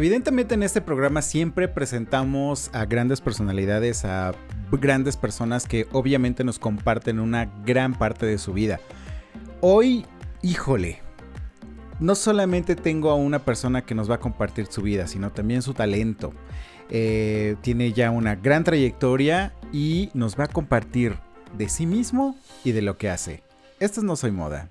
[0.00, 4.32] evidentemente en este programa siempre presentamos a grandes personalidades, a
[4.72, 8.80] grandes personas que obviamente nos comparten una gran parte de su vida.
[9.60, 10.06] Hoy,
[10.40, 11.00] híjole,
[11.98, 15.60] no solamente tengo a una persona que nos va a compartir su vida, sino también
[15.60, 16.32] su talento.
[16.88, 21.18] Eh, tiene ya una gran trayectoria y nos va a compartir
[21.58, 23.42] de sí mismo y de lo que hace.
[23.80, 24.70] Esto es No Soy Moda.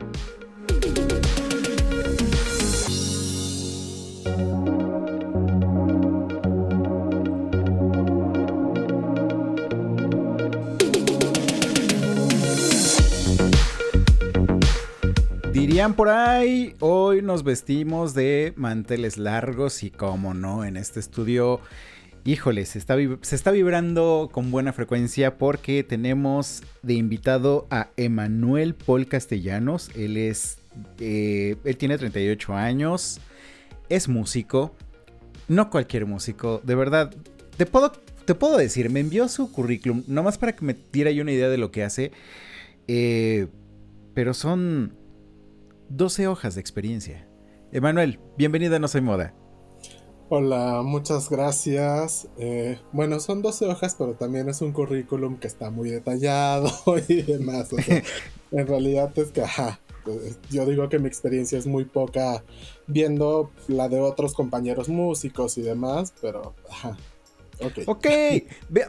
[15.81, 21.59] Por ahí, hoy nos vestimos de manteles largos y como no, en este estudio,
[22.23, 28.75] híjole, se está, se está vibrando con buena frecuencia porque tenemos de invitado a Emanuel
[28.75, 29.89] Paul Castellanos.
[29.95, 30.59] Él es,
[30.99, 33.19] eh, él tiene 38 años,
[33.89, 34.75] es músico,
[35.47, 37.11] no cualquier músico, de verdad,
[37.57, 41.23] te puedo, te puedo decir, me envió su currículum, nomás para que me diera yo
[41.23, 42.11] una idea de lo que hace,
[42.87, 43.47] eh,
[44.13, 45.00] pero son
[45.97, 47.27] 12 hojas de experiencia.
[47.73, 49.33] Emanuel, bienvenido a No Soy Moda.
[50.29, 52.29] Hola, muchas gracias.
[52.37, 56.71] Eh, bueno, son 12 hojas, pero también es un currículum que está muy detallado
[57.09, 57.69] y demás.
[58.51, 59.43] en realidad es que,
[60.05, 62.41] pues, yo digo que mi experiencia es muy poca
[62.87, 66.97] viendo la de otros compañeros músicos y demás, pero, ajá,
[67.63, 67.79] Ok.
[67.85, 68.07] Ok,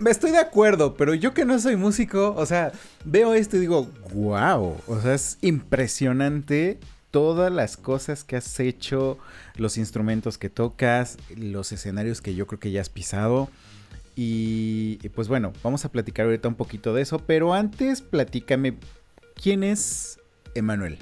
[0.01, 2.73] me estoy de acuerdo, pero yo que no soy músico, o sea,
[3.05, 6.79] veo esto y digo, wow, o sea, es impresionante
[7.13, 9.19] todas las cosas que has hecho,
[9.55, 13.49] los instrumentos que tocas, los escenarios que yo creo que ya has pisado.
[14.17, 18.75] Y, pues bueno, vamos a platicar ahorita un poquito de eso, pero antes platícame,
[19.41, 20.19] ¿quién es
[20.55, 20.99] Emanuel?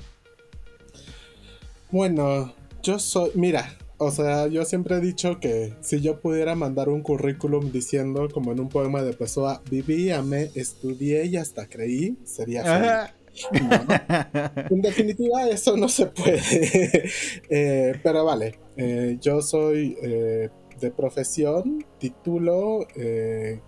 [1.91, 6.89] Bueno, yo soy, mira, o sea, yo siempre he dicho que si yo pudiera mandar
[6.89, 12.17] un currículum diciendo, como en un poema de Pessoa, viví, amé, estudié y hasta creí,
[12.25, 13.20] sería feliz.
[14.71, 16.41] En definitiva, eso no se puede.
[17.49, 22.87] Eh, pero vale, eh, yo soy eh, de profesión, título,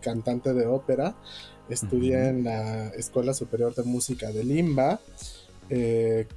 [0.00, 1.16] cantante de ópera.
[1.68, 5.00] Estudié en la Escuela Superior de Música de Limba.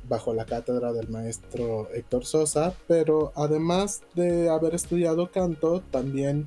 [0.08, 6.46] bajo la cátedra del maestro Héctor Sosa, pero además de haber estudiado canto, también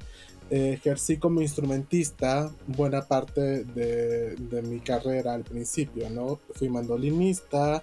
[0.51, 6.41] ejercí como instrumentista buena parte de, mi carrera al principio, ¿no?
[6.55, 7.83] Fui mandolinista,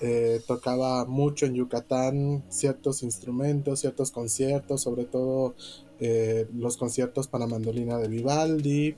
[0.00, 5.54] eh, tocaba mucho en Yucatán ciertos instrumentos, ciertos conciertos, sobre todo
[5.98, 8.96] eh, los conciertos para mandolina de Vivaldi,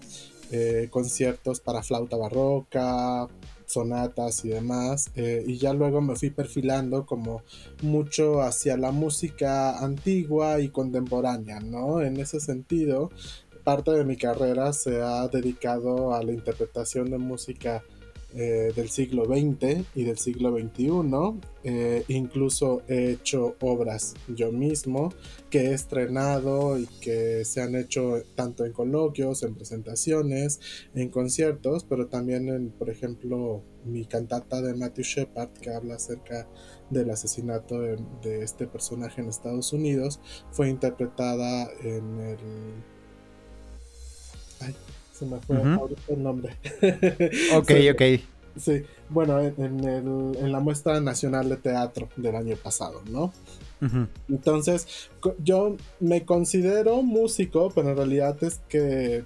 [0.52, 3.26] eh, conciertos para flauta barroca,
[3.72, 5.10] sonatas y demás.
[5.14, 7.42] Eh, y ya luego me fui perfilando como
[7.82, 12.00] mucho hacia la música antigua y contemporánea, ¿no?
[12.00, 13.10] En ese sentido,
[13.64, 17.82] parte de mi carrera se ha dedicado a la interpretación de música
[18.34, 21.40] eh, del siglo XX y del siglo XXI.
[21.64, 25.12] Eh, incluso he hecho obras yo mismo
[25.50, 30.60] que he estrenado y que se han hecho tanto en coloquios, en presentaciones,
[30.94, 36.48] en conciertos, pero también en, por ejemplo, mi cantata de Matthew Shepard que habla acerca
[36.90, 40.20] del asesinato de, este personaje en Estados Unidos
[40.50, 42.38] fue interpretada en el
[45.22, 45.56] se me fue
[46.08, 46.56] el nombre.
[47.54, 48.02] ok, ok.
[48.56, 53.32] Sí, bueno, en, la muestra nacional de teatro del año pasado, ¿no?
[54.28, 55.10] Entonces,
[55.42, 59.24] yo me considero músico, pero en realidad es que,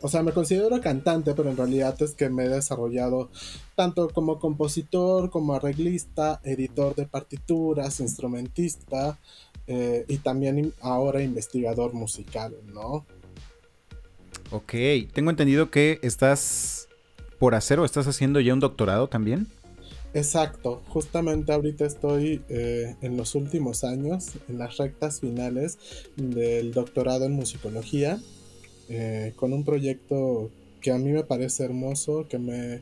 [0.00, 3.28] o sea, me considero cantante, pero en realidad es que me he desarrollado
[3.76, 9.16] tanto como compositor, como arreglista, editor de partituras, instrumentista
[9.68, 13.06] eh, y también ahora investigador musical, ¿no?
[14.54, 14.72] Ok,
[15.12, 16.88] tengo entendido que estás
[17.40, 19.48] por hacer o estás haciendo ya un doctorado también.
[20.14, 25.76] Exacto, justamente ahorita estoy eh, en los últimos años, en las rectas finales
[26.14, 28.20] del doctorado en musicología,
[28.88, 32.80] eh, con un proyecto que a mí me parece hermoso, que me,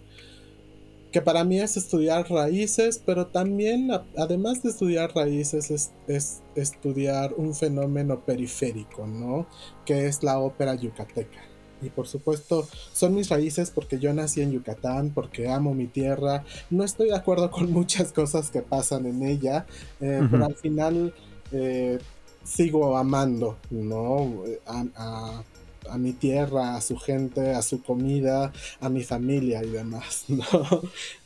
[1.11, 3.89] que para mí es estudiar raíces, pero también,
[4.19, 5.71] además de estudiar raíces,
[6.07, 9.47] es, estudiar un fenómeno periférico, ¿no?
[9.87, 11.52] Que es la ópera yucateca.
[11.83, 16.45] Y por supuesto, son mis raíces porque yo nací en Yucatán, porque amo mi tierra.
[16.71, 19.67] No estoy de acuerdo con muchas cosas que pasan en ella,
[20.01, 21.15] eh, pero al final
[21.51, 21.99] eh,
[22.45, 24.45] sigo amando, ¿no?
[24.67, 25.43] a,
[25.89, 30.45] a mi tierra, a su gente, a su comida, a mi familia y demás, ¿no?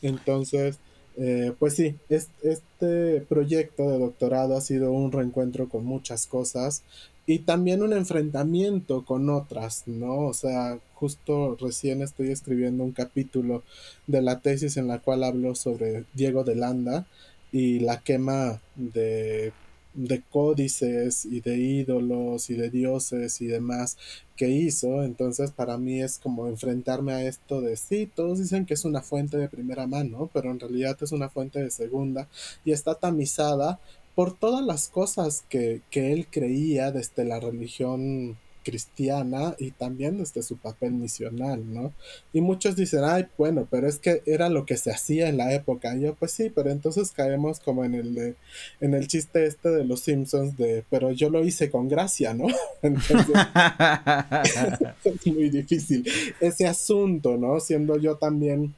[0.01, 0.79] Entonces,
[1.17, 6.83] eh, pues sí, este proyecto de doctorado ha sido un reencuentro con muchas cosas
[7.27, 10.19] y también un enfrentamiento con otras, ¿no?
[10.27, 13.63] O sea, justo recién estoy escribiendo un capítulo
[14.07, 17.05] de la tesis en la cual hablo sobre Diego de Landa
[17.51, 19.53] y la quema de
[19.97, 23.97] de códices y de ídolos y de dioses y demás
[24.35, 25.03] que hizo.
[25.03, 29.01] Entonces para mí es como enfrentarme a esto de sí, todos dicen que es una
[29.01, 32.27] fuente de primera mano, pero en realidad es una fuente de segunda
[32.63, 33.79] y está tamizada
[34.17, 40.41] por todas las cosas que, que él creía desde la religión cristiana y también desde
[40.41, 41.93] su papel misional, ¿no?
[42.33, 45.53] Y muchos dicen, ay, bueno, pero es que era lo que se hacía en la
[45.53, 45.95] época.
[45.95, 48.33] Y yo, pues sí, pero entonces caemos como en el, de,
[48.81, 52.47] en el chiste este de los Simpsons de, pero yo lo hice con gracia, ¿no?
[52.81, 53.35] Entonces,
[55.03, 56.09] es muy difícil
[56.39, 57.59] ese asunto, ¿no?
[57.59, 58.73] Siendo yo también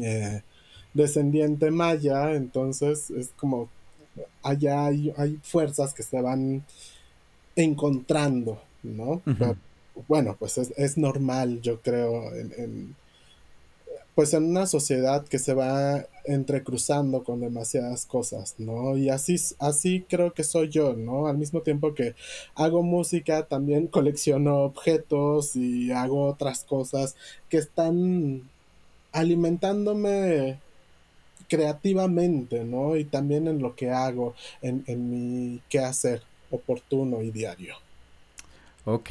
[0.00, 0.42] eh,
[0.94, 3.68] descendiente maya, entonces es como
[4.42, 6.64] allá hay, hay fuerzas que se van
[7.56, 9.22] encontrando, ¿no?
[10.08, 12.94] bueno, pues es, normal, yo creo, en,
[14.14, 18.96] pues en una sociedad que se va entrecruzando con demasiadas cosas, ¿no?
[18.96, 21.26] Y así, así creo que soy yo, ¿no?
[21.26, 22.14] Al mismo tiempo que
[22.54, 27.16] hago música, también colecciono objetos y hago otras cosas
[27.48, 28.42] que están
[29.12, 30.58] alimentándome
[31.52, 32.96] creativamente, ¿no?
[32.96, 37.74] Y también en lo que hago, en, en mi quehacer oportuno y diario.
[38.86, 39.10] Ok,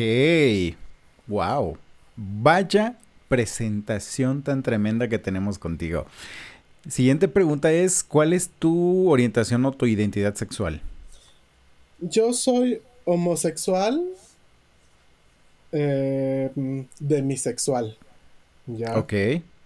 [1.27, 1.77] wow.
[2.15, 2.97] Vaya
[3.27, 6.07] presentación tan tremenda que tenemos contigo.
[6.89, 10.81] Siguiente pregunta es, ¿cuál es tu orientación o tu identidad sexual?
[11.99, 14.03] Yo soy homosexual,
[15.71, 16.49] eh,
[16.99, 17.95] demisexual.
[18.65, 18.97] ¿ya?
[18.97, 19.13] Ok.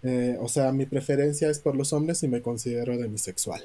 [0.05, 3.63] Eh, o sea, mi preferencia es por los hombres y me considero demisexual.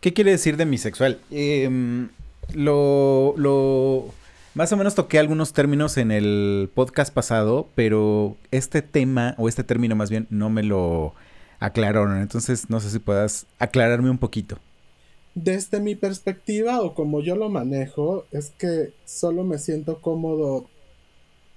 [0.00, 1.20] ¿Qué quiere decir demisexual?
[1.30, 2.08] Em,
[2.54, 4.06] lo, lo
[4.54, 9.62] más o menos toqué algunos términos en el podcast pasado, pero este tema, o este
[9.62, 11.14] término más bien, no me lo
[11.60, 12.20] aclararon.
[12.20, 14.58] Entonces, no sé si puedas aclararme un poquito.
[15.34, 20.68] Desde mi perspectiva, o como yo lo manejo, es que solo me siento cómodo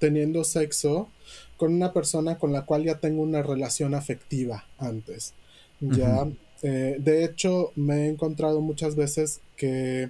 [0.04, 1.08] teniendo sexo
[1.56, 5.34] con una persona con la cual ya tengo una relación afectiva antes.
[5.80, 6.28] Ya,
[6.62, 10.10] eh, de hecho, me he encontrado muchas veces que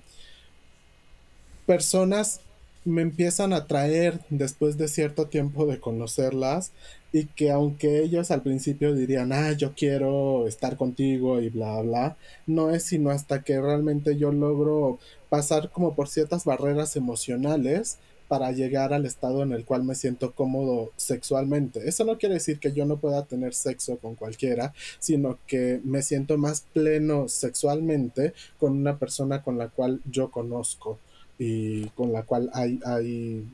[1.68, 2.42] personas
[2.86, 6.72] me empiezan a atraer después de cierto tiempo de conocerlas
[7.12, 12.18] y que aunque ellos al principio dirían, ah, yo quiero estar contigo y bla, bla,
[12.48, 14.98] no es sino hasta que realmente yo logro
[15.30, 18.00] pasar como por ciertas barreras emocionales
[18.34, 21.88] para llegar al estado en el cual me siento cómodo sexualmente.
[21.88, 26.02] Eso no quiere decir que yo no pueda tener sexo con cualquiera, sino que me
[26.02, 30.98] siento más pleno sexualmente con una persona con la cual yo conozco
[31.38, 33.46] y con la cual hay, hay,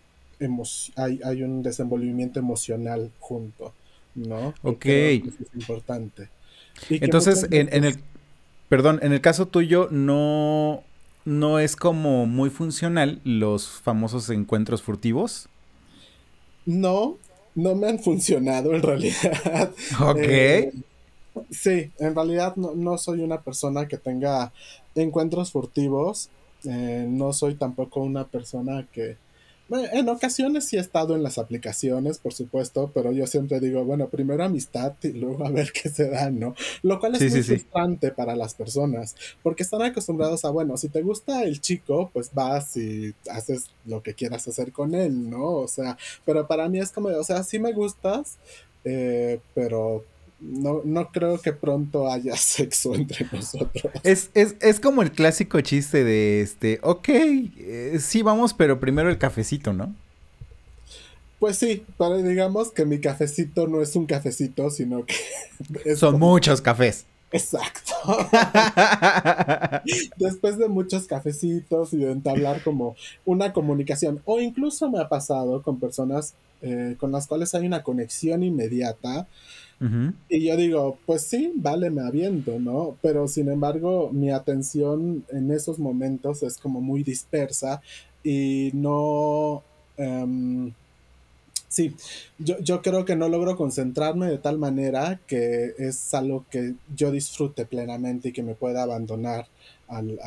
[0.96, 3.74] hay, hay un desenvolvimiento emocional junto,
[4.16, 4.54] ¿no?
[4.64, 4.86] Ok.
[4.86, 5.24] es
[5.56, 6.30] importante.
[6.90, 8.00] Entonces, en, en, el,
[8.70, 10.86] perdón, en el caso tuyo no,
[11.30, 15.48] no es como muy funcional los famosos encuentros furtivos.
[16.66, 17.18] No,
[17.54, 19.72] no me han funcionado en realidad.
[20.02, 20.18] Ok.
[20.18, 20.74] Eh,
[21.52, 24.52] sí, en realidad no, no, soy una persona que tenga
[24.96, 26.30] encuentros furtivos.
[26.64, 29.18] Eh, no soy tampoco una persona que...
[29.70, 34.10] en ocasiones sí he estado en las aplicaciones, por supuesto, pero yo siempre digo, bueno,
[34.10, 36.56] primero amistad y luego a ver qué se da, ¿no?
[36.82, 41.02] Lo cual es muy frustrante para las personas, porque están acostumbrados a, bueno, si te
[41.02, 45.46] gusta el chico, pues vas y haces lo que quieras hacer con él, ¿no?
[45.46, 48.38] O sea, pero para mí es como, o sea, sí me gustas,
[48.86, 50.04] eh, pero
[50.42, 53.94] no, no creo que pronto haya sexo entre nosotros.
[54.04, 59.10] Es, es, es como el clásico chiste de este, ok, eh, sí vamos, pero primero
[59.10, 59.94] el cafecito, ¿no?
[61.40, 65.16] Pues sí, pero digamos que mi cafecito no es un cafecito, sino que...
[65.96, 67.06] Son muchos cafés.
[67.32, 67.94] Exacto.
[70.18, 75.62] después de muchos cafecitos y de entablar como una comunicación, o incluso me ha pasado
[75.62, 79.28] con personas eh, con las cuales hay una conexión inmediata,
[80.28, 82.98] y yo digo, pues sí, vale, me aviento, ¿no?
[83.02, 87.82] Pero sin embargo, mi atención en esos momentos es como muy dispersa
[88.24, 89.64] y no...
[89.96, 90.74] Em,
[91.70, 91.96] sí,
[92.40, 97.12] yo, yo, creo que no logro concentrarme de tal manera que es algo que yo
[97.12, 99.48] disfrute plenamente y que me pueda abandonar
[99.88, 100.20] al,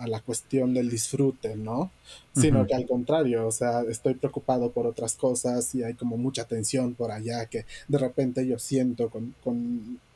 [0.00, 1.90] a la cuestión del disfrute, ¿no?
[2.34, 6.44] Sino que al contrario, o sea, estoy preocupado por otras cosas y hay como mucha
[6.44, 9.34] tensión por allá que de repente yo siento con,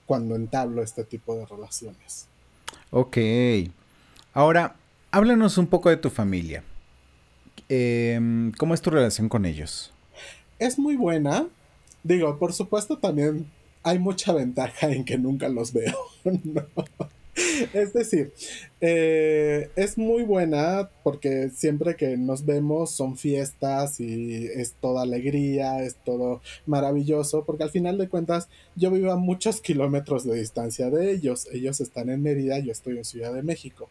[0.06, 2.28] cuando entablo este tipo de relaciones.
[2.90, 3.18] Ok.
[4.32, 4.76] Ahora,
[5.10, 6.64] háblanos un poco de tu familia.
[7.68, 9.92] Em, ¿Cómo es tu relación con ellos?
[10.58, 11.46] Es muy buena.
[12.02, 13.50] Digo, por supuesto también
[13.82, 15.94] hay mucha ventaja en que nunca los veo.
[16.24, 16.62] ¿no?
[17.72, 18.32] Es decir,
[18.80, 25.82] eh, es muy buena porque siempre que nos vemos son fiestas y es toda alegría,
[25.82, 30.90] es todo maravilloso, porque al final de cuentas yo vivo a muchos kilómetros de distancia
[30.90, 31.48] de ellos.
[31.52, 33.88] Ellos están en Mérida, yo estoy en Ciudad de México.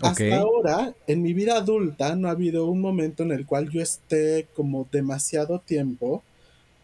[0.00, 3.82] Hasta ahora, en mi vida adulta, no ha habido un momento en el cual yo
[3.82, 6.22] esté como demasiado tiempo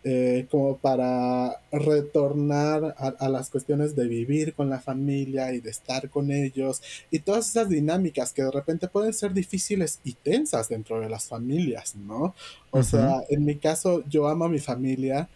[0.09, 6.09] eh, como para retornar a, las cuestiones de vivir con la familia y de estar
[6.11, 11.01] con ellos y todas esas dinámicas que de repente pueden ser difíciles y tensas dentro
[11.01, 12.37] de las familias, ¿no?
[12.71, 15.29] O sea, en mi caso yo amo a mi familia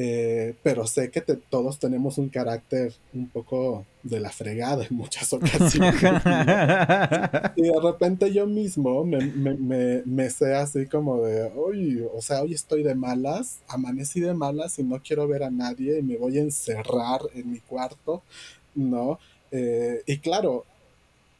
[0.00, 5.32] eh, pero sé que todos tenemos un carácter un poco de la fregada en muchas
[5.32, 6.00] ocasiones.
[7.56, 12.42] y de repente yo mismo me, me, me, sé así como de, hoy, o sea,
[12.42, 16.16] hoy estoy de malas, amanecí de malas y no quiero ver a nadie y me
[16.16, 18.22] voy a encerrar en mi cuarto,
[18.76, 19.18] ¿no?
[19.50, 20.64] Eh, y claro,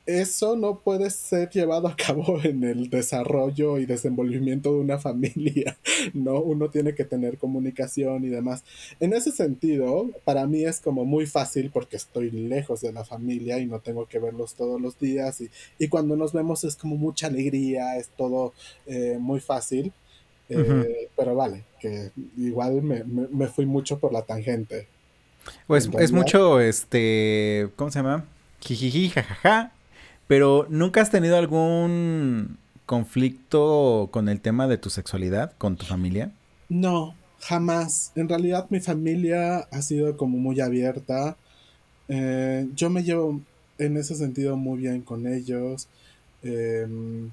[0.09, 5.77] eso no puede ser llevado a cabo en el desarrollo y desenvolvimiento de una familia,
[6.15, 6.41] ¿no?
[6.41, 8.65] Uno tiene que tener comunicación y demás.
[9.00, 13.59] En ese sentido, para mí es como muy fácil porque estoy lejos de la familia
[13.59, 15.43] y no tengo que verlos todos los días
[15.79, 18.53] y, cuando nos vemos es como mucha alegría, es todo
[18.87, 19.93] eh, muy fácil.
[20.50, 24.87] Eh, pero vale, que igual me, fui mucho por la tangente.
[25.67, 28.27] Pues es mucho, este, ¿cómo se llama?
[28.61, 29.73] Jijiji, jajaja,
[30.29, 36.33] pero ¿nunca has tenido algún conflicto con el tema de tu sexualidad con tu familia?
[36.69, 38.13] No, jamás.
[38.15, 41.37] En realidad mi familia ha sido como muy abierta.
[42.09, 43.41] Eh, yo me llevo
[43.79, 45.89] en ese sentido muy bien con ellos.
[46.43, 47.31] Em,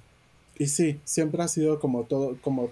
[0.57, 2.69] y sí, siempre ha sido como todo, como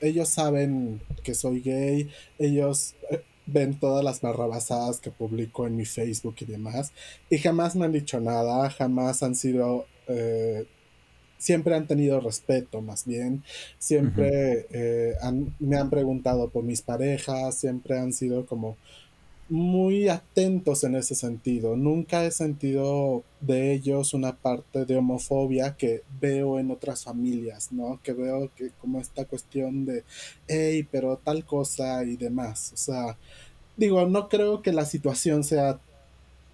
[0.00, 5.84] ellos saben que soy gay, ellos eh, ven todas las barrabasadas que publico en mi
[5.84, 6.92] Facebook y demás,
[7.28, 10.66] y jamás me han dicho nada, jamás han sido, eh,
[11.38, 13.42] siempre han tenido respeto más bien,
[13.78, 15.14] siempre eh,
[15.58, 18.76] me han preguntado por mis parejas, siempre han sido como
[19.50, 21.76] muy atentos en ese sentido.
[21.76, 28.00] Nunca he sentido de ellos una parte de homofobia que veo en otras familias, ¿no?
[28.02, 30.04] Que veo que como esta cuestión de,
[30.46, 32.70] hey, pero tal cosa y demás.
[32.74, 33.18] O sea,
[33.76, 35.80] digo, no creo que la situación sea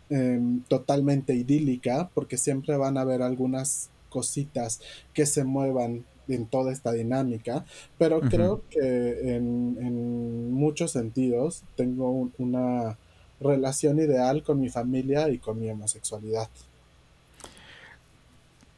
[0.09, 4.81] em, totalmente idílica, porque siempre van a haber algunas cositas
[5.13, 7.65] que se muevan en toda esta dinámica,
[7.99, 12.99] pero creo que en, muchos sentidos tengo una
[13.41, 16.49] relación ideal con mi familia y con mi homosexualidad.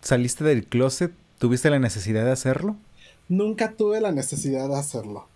[0.00, 1.12] ¿Saliste del closet?
[1.38, 2.76] ¿Tuviste la necesidad de hacerlo?
[3.28, 5.26] Nunca tuve la necesidad de hacerlo.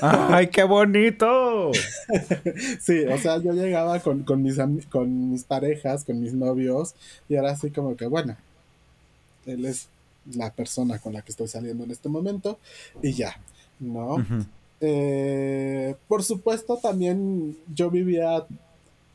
[0.00, 1.72] ¡Ay, qué bonito!
[2.80, 4.58] sí, o sea, yo llegaba con, mis,
[4.90, 6.94] con mis parejas, con mis novios,
[7.28, 8.36] y era así como que, bueno,
[9.46, 9.88] él es
[10.34, 12.58] la persona con la que estoy saliendo en este momento
[13.02, 13.40] y ya,
[13.80, 14.24] ¿no?
[14.80, 18.46] Eh, por supuesto, también yo vivía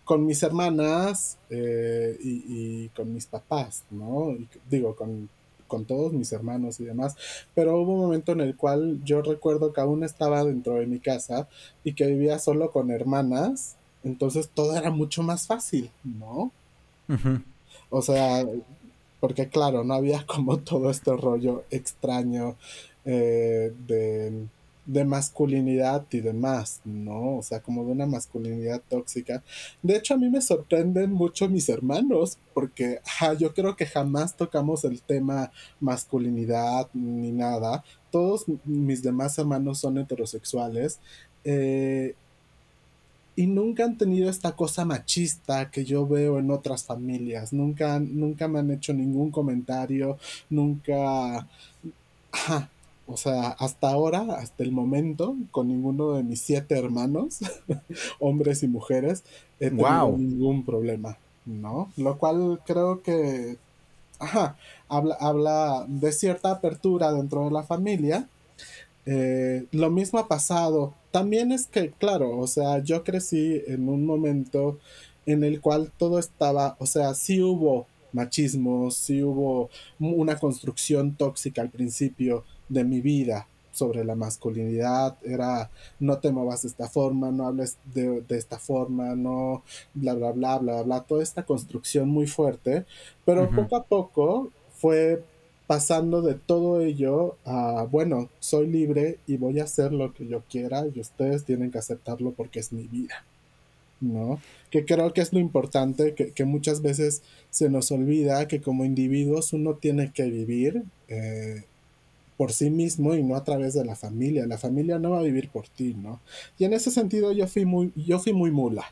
[0.03, 4.35] con mis hermanas eh, y, con mis papás, ¿no?
[4.69, 5.29] digo, con,
[5.67, 7.15] con, todos mis hermanos y demás,
[7.55, 10.99] pero hubo un momento en el cual yo recuerdo que aún estaba dentro de mi
[10.99, 11.47] casa
[11.85, 16.51] y que vivía solo con hermanas, entonces todo era mucho más fácil, ¿no?
[17.89, 18.45] O sea,
[19.23, 22.57] porque claro, no había como todo este rollo extraño
[23.05, 27.37] eh, de, masculinidad y demás, ¿no?
[27.37, 29.41] O sea, como de una masculinidad tóxica.
[29.81, 32.99] De hecho, a mí me sorprenden mucho mis hermanos, porque
[33.39, 37.81] yo creo que jamás tocamos el tema masculinidad ni nada.
[38.11, 40.99] Todos mis demás hermanos son heterosexuales.
[41.45, 42.15] Eh,
[43.35, 47.53] y nunca han tenido esta cosa machista que yo veo en otras familias.
[47.53, 50.17] Nunca, nunca me han hecho ningún comentario,
[50.49, 51.47] nunca...
[53.05, 57.39] O sea, hasta ahora, hasta el momento, con ninguno de mis siete hermanos,
[58.19, 59.23] hombres y mujeres,
[59.59, 61.91] he tenido ningún problema, ¿no?
[61.97, 63.57] Lo cual creo que
[64.23, 64.55] ajá,
[64.87, 68.27] habla, habla de cierta apertura dentro de la familia.
[69.05, 70.93] Eh, lo mismo ha pasado.
[71.13, 74.79] También es que, claro, o sea, yo crecí en un momento
[75.27, 81.61] en el cual todo estaba, o sea, sí hubo machismo, sí hubo una construcción tóxica
[81.61, 87.29] al principio de mi vida sobre la masculinidad, era no te muevas de esta forma,
[87.29, 89.61] no hables de, esta forma, no,
[89.93, 92.85] bla, bla, bla, bla, bla, toda esta construcción muy fuerte,
[93.23, 95.23] pero poco a poco fue
[95.67, 100.43] pasando de todo ello a, bueno, soy libre y voy a hacer lo que yo
[100.49, 103.23] quiera y ustedes tienen que aceptarlo porque es mi vida.
[104.01, 104.39] ¿no?
[104.69, 109.53] Que creo que es lo importante, que, muchas veces se nos olvida que como individuos
[109.53, 111.63] uno tiene que vivir eh,
[112.37, 114.45] por sí mismo y no a través de la familia.
[114.45, 116.19] La familia no va a vivir por ti, ¿no?
[116.57, 118.85] Y en ese sentido yo fui muy, yo fui muy mula.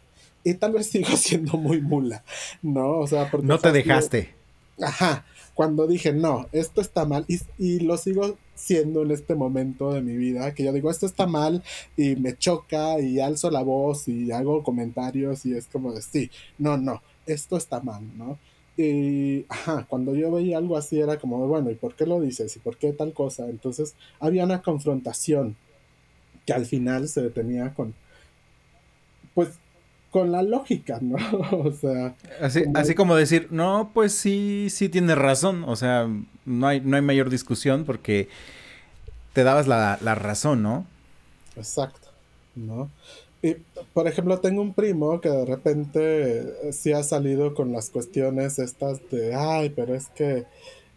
[0.43, 2.23] Y tal vez sigo siendo muy mula,
[2.61, 2.99] ¿no?
[2.99, 3.47] O sea, porque...
[3.47, 4.33] No te dejaste.
[4.81, 9.91] Ajá, cuando dije, no, esto está mal, y, y, lo sigo siendo en este momento
[9.91, 11.63] de mi vida, que yo digo, esto está mal,
[11.97, 16.31] y me choca, y alzo la voz, y hago comentarios, y es como de, sí,
[16.57, 18.37] no, no, esto está mal, ¿no?
[18.77, 22.55] Y, ajá, cuando yo veía algo así era como, bueno, ¿y por qué lo dices?
[22.55, 23.49] ¿Y por qué tal cosa?
[23.49, 25.55] Entonces había una confrontación
[26.45, 27.93] que al final se detenía con,
[29.33, 29.49] pues,
[30.11, 31.17] con la lógica, ¿no?
[31.51, 32.15] o sea...
[32.39, 36.07] Así como, así como decir, no, pues sí, sí tienes razón, o sea,
[36.45, 38.27] no hay, no hay mayor discusión porque
[39.33, 40.85] te dabas la, la razón, ¿no?
[41.55, 42.09] Exacto,
[42.55, 42.89] ¿no?
[43.41, 43.55] Y,
[43.93, 48.59] por ejemplo, tengo un primo que de repente eh, sí ha salido con las cuestiones
[48.59, 50.45] estas de, ay, pero es que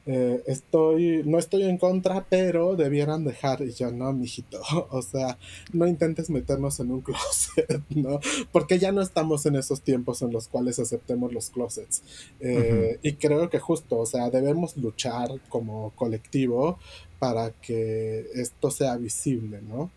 [0.06, 5.38] eh, estoy, no estoy en contra, pero debieran dejar, y yo, no, mijito, o sea,
[5.72, 8.20] no intentes meternos en un closet, ¿no?
[8.52, 12.02] Porque ya no estamos en esos tiempos en los cuales aceptemos los closets.
[12.40, 16.78] Eh, y creo que justo, o sea, debemos luchar como colectivo
[17.18, 19.90] para que esto sea visible, ¿no?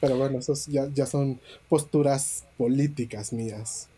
[0.00, 3.88] Pero bueno, esos ya, ya son posturas políticas mías.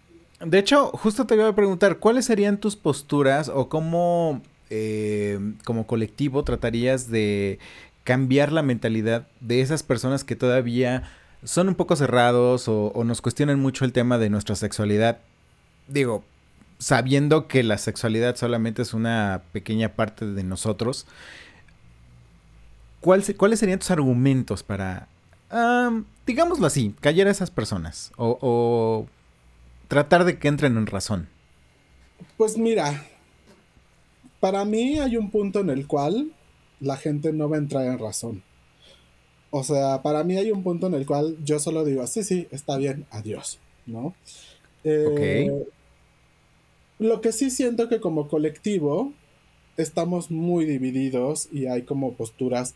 [0.40, 5.86] De hecho, justo te iba a preguntar, ¿cuáles serían tus posturas o cómo eh, como
[5.86, 7.58] colectivo tratarías de
[8.04, 11.10] cambiar la mentalidad de esas personas que todavía
[11.44, 15.18] son un poco cerrados o, o nos cuestionan mucho el tema de nuestra sexualidad?
[15.86, 16.24] Digo,
[16.78, 21.06] sabiendo que la sexualidad solamente es una pequeña parte de nosotros,
[23.00, 25.08] ¿cuáles serían tus argumentos para
[26.26, 29.06] digámoslo así, callar a esas personas o,
[29.88, 31.28] tratar de que entren en razón?
[32.36, 33.06] Pues mira,
[34.40, 36.32] para mí hay un punto en el cual
[36.80, 38.42] la gente no va a entrar en razón.
[39.50, 42.46] O sea, para mí hay un punto en el cual yo solo digo, sí, sí,
[42.50, 44.14] está bien, adiós, ¿no?
[44.84, 45.50] Eh,
[46.98, 49.12] lo que sí siento que como colectivo
[49.76, 52.74] estamos muy divididos y hay como posturas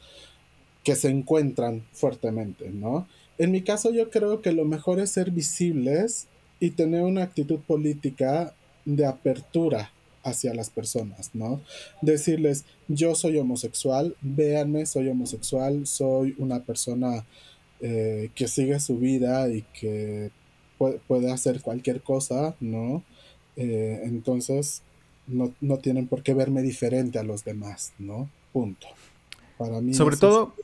[0.82, 3.06] que se encuentran fuertemente, ¿no?
[3.38, 7.60] En mi caso yo creo que lo mejor es ser visibles y tener una actitud
[7.60, 9.91] política de apertura
[10.22, 11.60] hacia las personas, ¿no?
[12.00, 17.24] Decirles, yo soy homosexual, véanme, soy homosexual, soy una persona
[17.80, 20.30] eh, que sigue su vida y que
[20.78, 23.02] puede, hacer cualquier cosa, ¿no?
[23.56, 24.82] Eh, entonces,
[25.26, 28.28] no, no, tienen por qué verme diferente a los demás, ¿no?
[28.52, 28.86] Punto.
[29.58, 29.94] Para mí.
[29.94, 30.54] Sobre todo,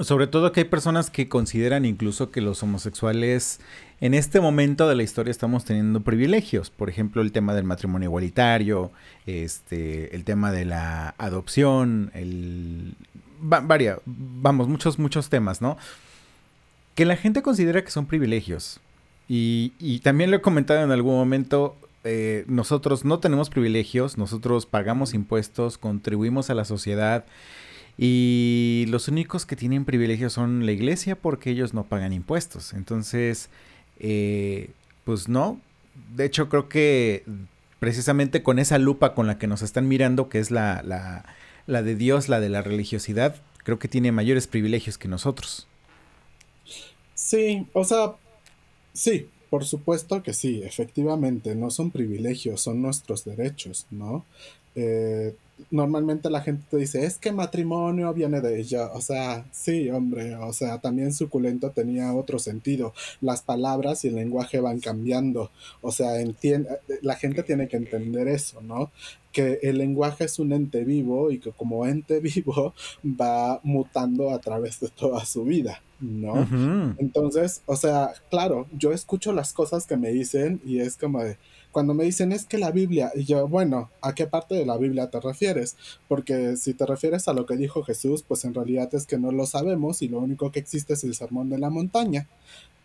[0.00, 3.60] sobre todo que hay personas que consideran incluso que los homosexuales
[4.00, 6.70] en este momento de la historia estamos teniendo privilegios.
[6.70, 8.90] Por ejemplo, el tema del matrimonio igualitario,
[9.26, 12.96] este, el tema de la adopción, el
[13.40, 15.76] varia, vamos, muchos, muchos temas, ¿no?
[16.96, 18.80] Que la gente considera que son privilegios.
[19.28, 24.66] Y, y también lo he comentado en algún momento, eh, nosotros no tenemos privilegios, nosotros
[24.66, 27.24] pagamos impuestos, contribuimos a la sociedad
[27.98, 32.72] y los únicos que tienen privilegios son la iglesia porque ellos no pagan impuestos.
[32.72, 33.50] Entonces,
[33.98, 34.70] eh,
[35.04, 35.60] pues no.
[36.16, 37.24] De hecho, creo que
[37.78, 41.24] precisamente con esa lupa con la que nos están mirando, que es la, la,
[41.66, 45.66] la de Dios, la de la religiosidad, creo que tiene mayores privilegios que nosotros.
[47.14, 48.14] Sí, o sea,
[48.92, 54.24] sí, por supuesto que sí, efectivamente, no son privilegios, son nuestros derechos, ¿no?
[54.74, 55.36] Eh,
[55.70, 58.90] normalmente la gente te dice, es que matrimonio viene de ella.
[58.92, 62.94] O sea, sí, hombre, o sea, también suculento tenía otro sentido.
[63.20, 65.50] Las palabras y el lenguaje van cambiando.
[65.80, 66.12] O sea,
[67.02, 68.90] la gente tiene que entender eso, ¿no?
[69.32, 74.38] Que el lenguaje es un ente vivo y que como ente vivo va mutando a
[74.38, 75.80] través de toda su vida.
[76.02, 76.48] ¿no?
[76.98, 81.38] Entonces, o sea, claro, yo escucho las cosas que me dicen y es como de,
[81.72, 84.76] cuando me dicen es que la Biblia, y yo, bueno, ¿a qué parte de la
[84.76, 85.76] Biblia te refieres?
[86.06, 89.32] Porque si te refieres a lo que dijo Jesús, pues en realidad es que no
[89.32, 92.28] lo sabemos y lo único que existe es el sermón de la montaña.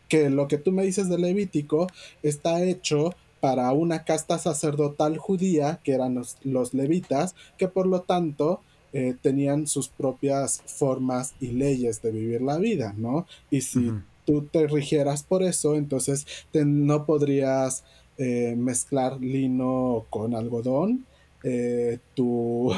[0.07, 1.87] Que lo que tú me dices de Levítico
[2.23, 8.61] está hecho para una casta sacerdotal judía, que eran los, levitas, que por lo tanto
[8.93, 13.27] eh, tenían sus propias formas y leyes de vivir la vida, ¿no?
[13.51, 13.91] Y si
[14.25, 17.83] tú te rigieras por eso, entonces no podrías
[18.17, 21.05] eh, mezclar lino con algodón.
[21.43, 22.73] Eh, tú,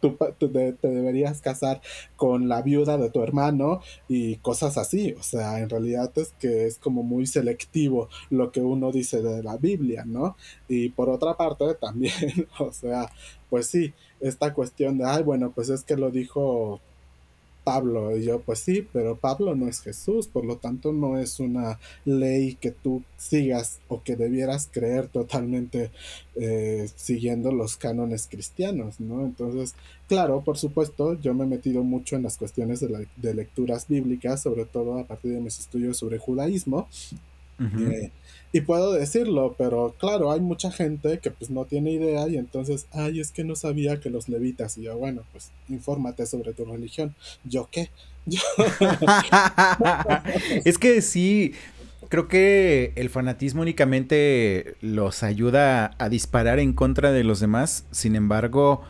[0.38, 1.80] te, deberías casar
[2.14, 5.14] con la viuda de tu hermano y cosas así.
[5.18, 9.42] O sea, en realidad es que es como muy selectivo lo que uno dice de
[9.42, 10.36] la Biblia, ¿no?
[10.68, 13.10] Y por otra parte también, o sea,
[13.50, 16.80] pues sí, esta cuestión de, ay, bueno, pues es que lo dijo
[17.66, 18.16] Pablo.
[18.16, 21.80] Y yo, pues sí, pero Pablo no es Jesús, por lo tanto no es una
[22.04, 25.90] ley que tú sigas o que debieras creer totalmente
[26.36, 29.24] eh, siguiendo los cánones cristianos, ¿no?
[29.26, 29.74] Entonces,
[30.06, 34.42] claro, por supuesto, yo me he metido mucho en las cuestiones de, de lecturas bíblicas,
[34.42, 36.88] sobre todo a partir de mis estudios sobre judaísmo.
[37.58, 38.10] Eh,
[38.52, 42.86] y puedo decirlo, pero claro, hay mucha gente que pues no tiene idea y entonces,
[42.92, 44.78] ay, es que no sabía que los levitas.
[44.78, 47.14] Y yo, bueno, pues infórmate sobre tu religión.
[47.44, 47.90] ¿Yo qué?
[50.64, 51.54] es que sí,
[52.08, 57.84] creo que el fanatismo únicamente los ayuda a disparar en contra de los demás.
[57.90, 58.82] Sin embargo,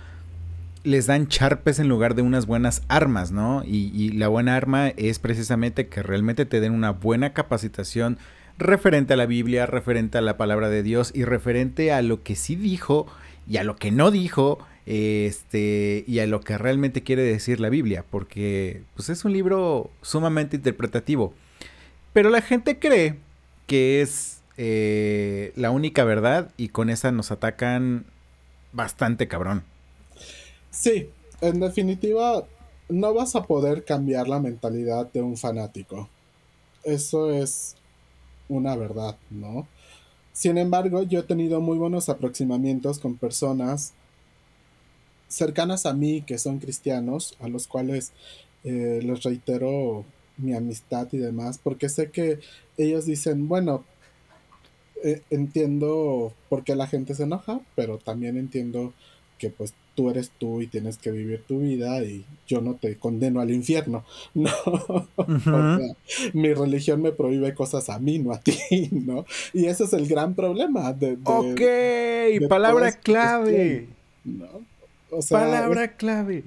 [0.85, 3.65] les dan charpes en lugar de unas buenas armas, ¿no?
[3.65, 8.19] Y, y la buena arma es precisamente que realmente te den una buena capacitación
[8.59, 12.37] referente a la Biblia, referente a la palabra de Dios y referente a lo que
[12.37, 13.07] sí dijo
[13.49, 17.69] y a lo que no dijo este y a lo que realmente quiere decir la
[17.69, 21.35] Biblia, porque pues es un libro sumamente interpretativo.
[22.13, 23.17] Pero la gente cree
[23.67, 28.07] que es eh, la única verdad y con esa nos atacan
[28.73, 29.65] bastante cabrón.
[30.71, 32.45] Sí, en definitiva,
[32.89, 36.09] no vas a poder cambiar la mentalidad de un fanático.
[36.85, 37.77] Eso es
[38.49, 39.67] una verdad, ¿no?
[40.33, 43.95] Sin embargo, yo he tenido muy buenos aproximamientos con personas
[45.29, 48.13] cercanas a mí que son cristianos, a los cuales
[48.65, 50.05] eh, les reitero
[50.37, 52.41] mi amistad y demás, porque sé que
[52.77, 53.85] ellos dicen, bueno,
[55.03, 58.93] eh, entiendo por qué la gente se enoja, pero también entiendo
[59.39, 62.97] que pues tú eres tú y tienes que vivir tu vida y yo no te
[62.97, 64.05] condeno al infierno.
[64.37, 65.79] No.
[66.35, 68.59] mi religión me prohíbe cosas a mí, no a ti,
[68.93, 69.25] ¿no?
[69.53, 71.19] Y ese es el gran problema de...
[71.25, 73.89] ok, palabra clave.
[74.25, 74.47] ¿no?
[75.31, 76.45] palabra clave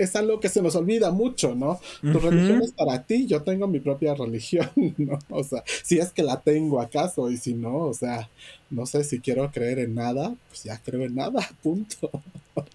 [0.00, 1.78] es algo que se nos olvida mucho, ¿no?
[2.00, 5.18] Tu religión es para ti, yo tengo mi propia religión, ¿no?
[5.28, 8.30] O sea, si es que la tengo acaso y si no, o sea,
[8.70, 12.10] no sé si quiero creer en nada, pues ya creo en nada, punto.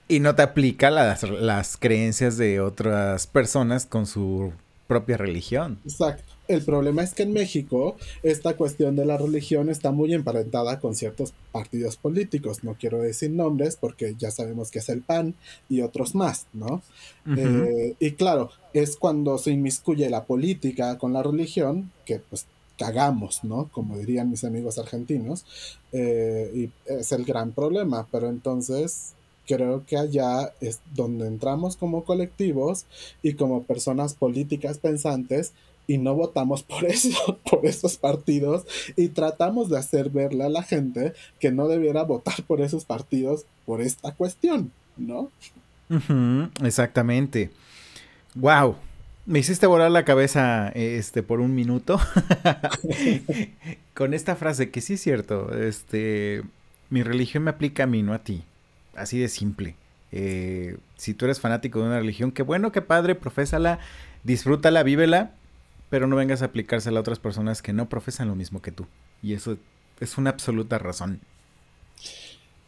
[0.07, 4.53] Y no te aplica las, las creencias de otras personas con su
[4.87, 5.79] propia religión.
[5.83, 6.35] Exacto.
[6.47, 10.93] El problema es que en México esta cuestión de la religión está muy emparentada con
[10.93, 12.63] ciertos partidos políticos.
[12.63, 15.33] No quiero decir nombres porque ya sabemos que es el PAN
[15.69, 16.83] y otros más, ¿no?
[17.35, 22.45] Eh, y claro, es cuando se inmiscuye la política con la religión que pues
[22.77, 23.69] cagamos, ¿no?
[23.71, 25.45] Como dirían mis amigos argentinos.
[25.93, 28.07] Eh, y es el gran problema.
[28.11, 29.13] Pero entonces
[29.47, 32.85] creo que allá es donde entramos como colectivos
[33.21, 35.53] y como personas políticas pensantes
[35.87, 40.63] y no votamos por eso, por esos partidos y tratamos de hacer verle a la
[40.63, 45.29] gente que no debiera votar por esos partidos por esta cuestión, ¿no?
[46.63, 47.51] exactamente.
[48.35, 48.75] Wow.
[49.27, 51.99] Me hiciste volar la cabeza este por un minuto
[53.95, 56.43] con esta frase que sí es cierto, este
[56.89, 58.43] mi religión me aplica a mí, no a ti.
[58.95, 59.75] Así de simple.
[60.11, 63.79] Eh, si tú eres fanático de una religión, qué bueno, qué padre, profésala,
[64.23, 65.33] disfrútala, vívela,
[65.89, 68.87] pero no vengas a aplicársela a otras personas que no profesan lo mismo que tú.
[69.21, 69.57] Y eso
[69.99, 71.19] es una absoluta razón.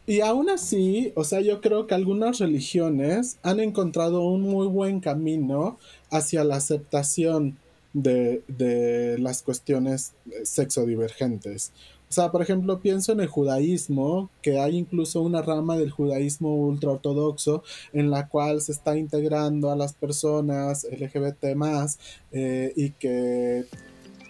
[0.06, 5.00] Y aún así, o sea, yo creo que algunas religiones han encontrado un muy buen
[5.00, 5.78] camino
[6.10, 7.58] hacia la aceptación
[7.92, 11.72] de, de las cuestiones sexodivergentes.
[12.10, 16.54] O sea, por ejemplo, pienso en el judaísmo, que hay incluso una rama del judaísmo
[16.54, 21.98] ultraortodoxo en la cual se está integrando a las personas LGBT más
[22.32, 23.66] eh, y que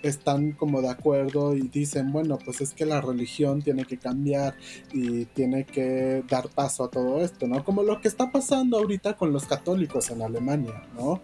[0.02, 4.54] están como de acuerdo y dicen, bueno, pues es que la religión tiene que cambiar
[4.92, 7.64] y tiene que dar paso a todo esto, ¿no?
[7.64, 11.20] Como lo que está pasando ahorita con los católicos en Alemania, ¿no?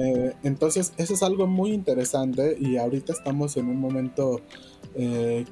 [0.00, 4.40] Eh, entonces, eso es algo muy interesante y ahorita estamos en un momento...
[4.94, 5.44] Eh,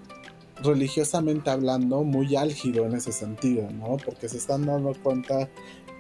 [0.63, 3.97] religiosamente hablando muy álgido en ese sentido, ¿no?
[4.05, 5.49] Porque se están dando cuenta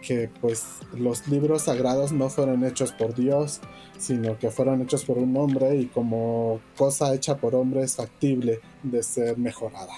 [0.02, 0.64] que pues
[0.96, 3.60] los libros sagrados no fueron hechos por Dios,
[3.98, 8.60] sino que fueron hechos por un hombre y como cosa hecha por hombre es factible
[8.82, 9.94] de ser mejorada.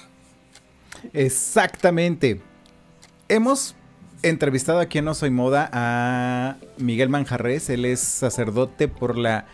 [1.13, 2.41] Exactamente.
[3.29, 3.75] Hemos
[4.23, 9.47] entrevistado aquí en No Soy Moda a Miguel Manjarres, él es sacerdote por la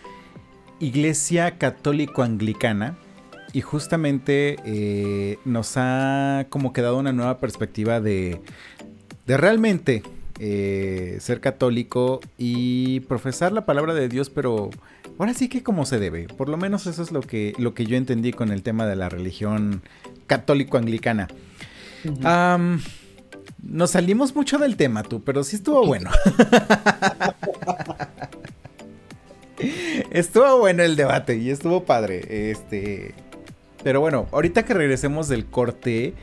[0.80, 2.96] Iglesia Católico Anglicana
[3.52, 8.40] y justamente eh, nos ha como quedado una nueva perspectiva de,
[9.26, 10.02] de realmente
[10.38, 14.70] eh, ser católico y profesar la palabra de Dios, pero
[15.18, 16.28] ahora sí que como se debe.
[16.28, 18.96] Por lo menos eso es lo que, lo que yo entendí con el tema de
[18.96, 19.82] la religión
[20.26, 21.28] católico-anglicana.
[23.62, 26.10] nos salimos mucho del tema, tú, pero sí estuvo bueno.
[30.10, 32.50] estuvo bueno el debate y estuvo padre.
[32.50, 33.14] Este.
[33.82, 36.14] Pero bueno, ahorita que regresemos del corte.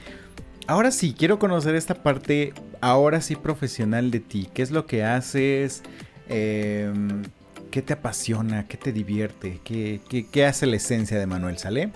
[0.67, 4.49] Ahora sí, quiero conocer esta parte, ahora sí profesional de ti.
[4.53, 5.83] ¿Qué es lo que haces?
[6.27, 7.23] Em,
[7.71, 8.67] ¿Qué te apasiona?
[8.67, 9.61] ¿Qué te divierte?
[9.63, 11.91] ¿Qué, hace la esencia de Manuel Sale?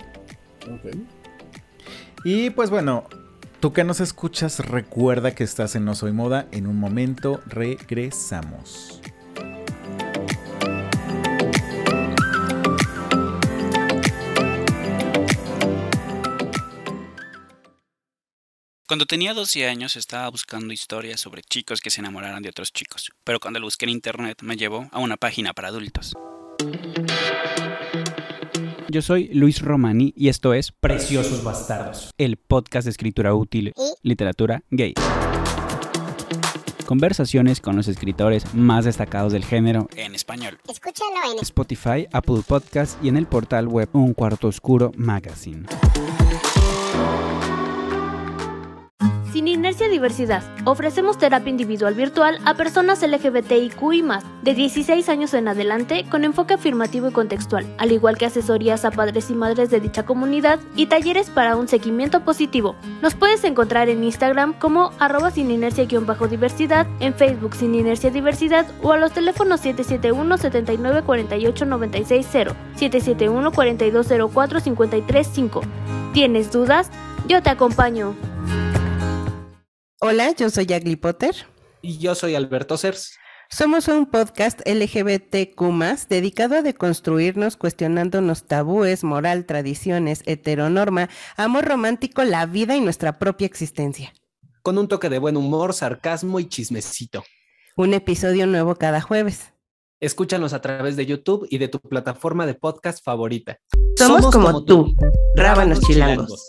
[0.62, 0.96] Ok.
[2.24, 3.04] Y pues bueno,
[3.60, 6.48] tú que nos escuchas, recuerda que estás en No Soy Moda.
[6.52, 9.00] En un momento regresamos.
[18.88, 23.12] Cuando tenía 12 años estaba buscando historias sobre chicos que se enamoraran de otros chicos,
[23.22, 26.14] pero cuando lo busqué en internet me llevó a una página para adultos.
[28.88, 34.62] Yo soy Luis Romani y esto es Preciosos Bastardos, el podcast de escritura útil, literatura
[34.70, 34.94] gay.
[36.86, 40.58] Conversaciones con los escritores más destacados del género en español.
[40.66, 45.66] Escúchalo en Spotify, Apple Podcasts y en el portal web Un Cuarto Oscuro Magazine.
[49.32, 54.02] Sin Inercia Diversidad, ofrecemos terapia individual virtual a personas LGBTIQI
[54.42, 58.90] de 16 años en adelante con enfoque afirmativo y contextual, al igual que asesorías a
[58.90, 62.74] padres y madres de dicha comunidad y talleres para un seguimiento positivo.
[63.02, 68.92] Nos puedes encontrar en Instagram como arroba sin inercia-diversidad, en Facebook sin inercia diversidad o
[68.92, 75.60] a los teléfonos 771 79 48 960 771 4204 535.
[76.14, 76.90] ¿Tienes dudas?
[77.26, 78.14] Yo te acompaño.
[80.00, 81.34] Hola, yo soy Agli Potter.
[81.82, 83.18] Y yo soy Alberto Cers.
[83.50, 85.60] Somos un podcast LGBTQ
[86.08, 93.46] dedicado a deconstruirnos cuestionándonos tabúes, moral, tradiciones, heteronorma, amor romántico, la vida y nuestra propia
[93.46, 94.12] existencia.
[94.62, 97.24] Con un toque de buen humor, sarcasmo y chismecito.
[97.76, 99.52] Un episodio nuevo cada jueves.
[99.98, 103.58] Escúchanos a través de YouTube y de tu plataforma de podcast favorita.
[103.96, 104.94] Somos, como, tú,
[105.34, 106.40] rábanos chilangos.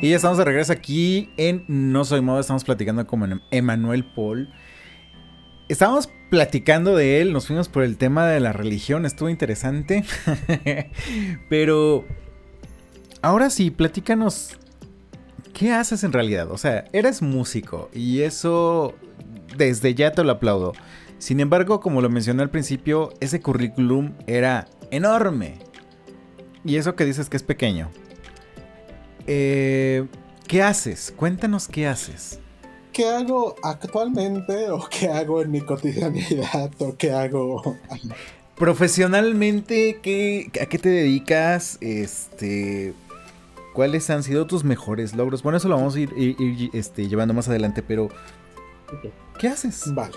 [0.00, 2.40] Y ya estamos de regreso aquí en No Soy Moda.
[2.40, 4.48] Estamos platicando con Emanuel Paul.
[5.68, 10.04] Estábamos platicando de él, nos fuimos por el tema de la religión, estuvo interesante.
[11.50, 12.04] Pero
[13.22, 14.56] ahora sí, platícanos.
[15.52, 16.52] ¿Qué haces en realidad?
[16.52, 18.94] O sea, eres músico y eso
[19.56, 20.74] desde ya te lo aplaudo.
[21.18, 25.58] Sin embargo, como lo mencioné al principio, ese currículum era enorme.
[26.64, 27.90] Y eso que dices que es pequeño.
[29.30, 30.06] Eh,
[30.46, 31.12] ¿Qué haces?
[31.14, 32.40] Cuéntanos qué haces.
[32.92, 37.76] ¿Qué hago actualmente o qué hago en mi cotidianidad o qué hago...
[38.56, 41.76] Profesionalmente, ¿qué, ¿a qué te dedicas?
[41.80, 42.94] Este,
[43.72, 45.44] ¿Cuáles han sido tus mejores logros?
[45.44, 46.10] Bueno, eso lo vamos a ir,
[46.72, 48.08] este, llevando más adelante, pero
[49.38, 49.94] ¿qué haces?
[49.94, 50.16] Vale.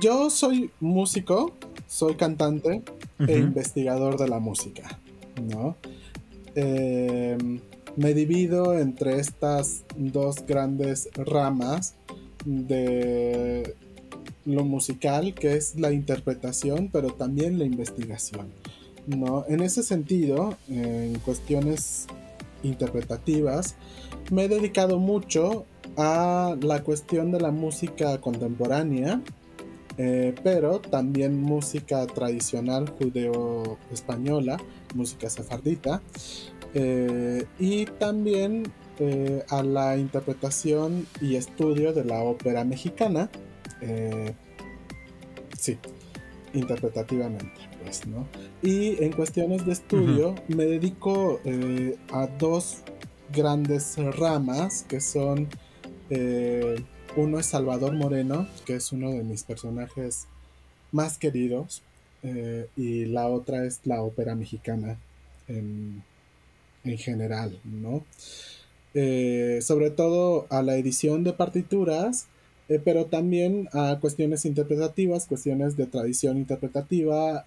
[0.00, 1.56] Yo soy músico,
[1.88, 2.82] soy cantante
[3.26, 5.00] e investigador de la música,
[5.42, 5.76] ¿no?
[6.54, 7.36] Eh,
[7.96, 11.94] me divido entre estas dos grandes ramas
[12.44, 13.74] de
[14.44, 18.48] lo musical, que es la interpretación, pero también la investigación.
[19.06, 19.44] ¿no?
[19.48, 22.06] En ese sentido, en cuestiones
[22.62, 23.74] interpretativas,
[24.30, 25.64] me he dedicado mucho
[25.96, 29.20] a la cuestión de la música contemporánea
[29.98, 34.58] eh, pero también música tradicional judeo-española,
[34.94, 36.00] música sefardita,
[36.74, 43.30] eh, y también eh, a la interpretación y estudio de la ópera mexicana,
[45.58, 45.78] sí,
[46.52, 48.26] interpretativamente, pues, ¿no?
[48.62, 51.40] Y en cuestiones de estudio me dedico
[52.12, 52.82] a dos
[53.32, 55.48] grandes ramas que son
[57.16, 60.26] uno es Salvador Moreno, que es uno de mis personajes
[60.92, 61.82] más queridos.
[62.22, 64.98] Eh, y la otra es la ópera mexicana
[65.48, 66.02] en,
[66.98, 68.04] general, ¿no?
[68.94, 72.26] Eh, sobre todo a la edición de partituras,
[72.68, 77.46] eh, pero también a cuestiones interpretativas, cuestiones de tradición interpretativa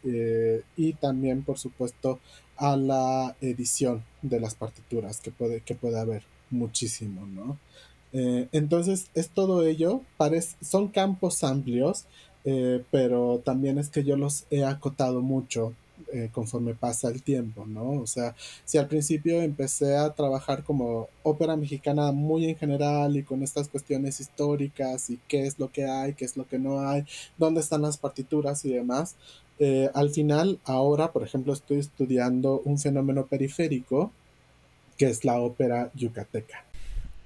[0.76, 2.20] y también, por supuesto,
[2.58, 7.58] a la edición de las partituras, que puede, que puede haber muchísimo, ¿no?
[8.14, 10.02] Eh, entonces es todo ello,
[10.62, 12.06] son campos amplios,
[12.46, 15.74] eh, pero también es que yo los he acotado mucho
[16.12, 17.92] eh, conforme pasa el tiempo, ¿no?
[18.02, 23.24] O sea, si al principio empecé a trabajar como ópera mexicana muy en general y
[23.24, 26.88] con estas cuestiones históricas y qué es lo que hay, qué es lo que no
[26.88, 27.06] hay,
[27.38, 29.16] dónde están las partituras y demás,
[29.94, 34.12] al final ahora, por ejemplo, estoy estudiando un fenómeno periférico
[34.98, 36.66] que es la ópera yucateca.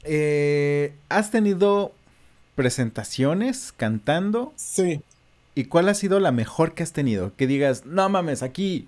[0.08, 1.94] Eh, ¿Has tenido
[2.56, 4.54] presentaciones cantando?
[4.56, 5.02] Sí.
[5.54, 7.36] ¿Y cuál ha sido la mejor que has tenido?
[7.36, 8.88] Que digas, no mames, aquí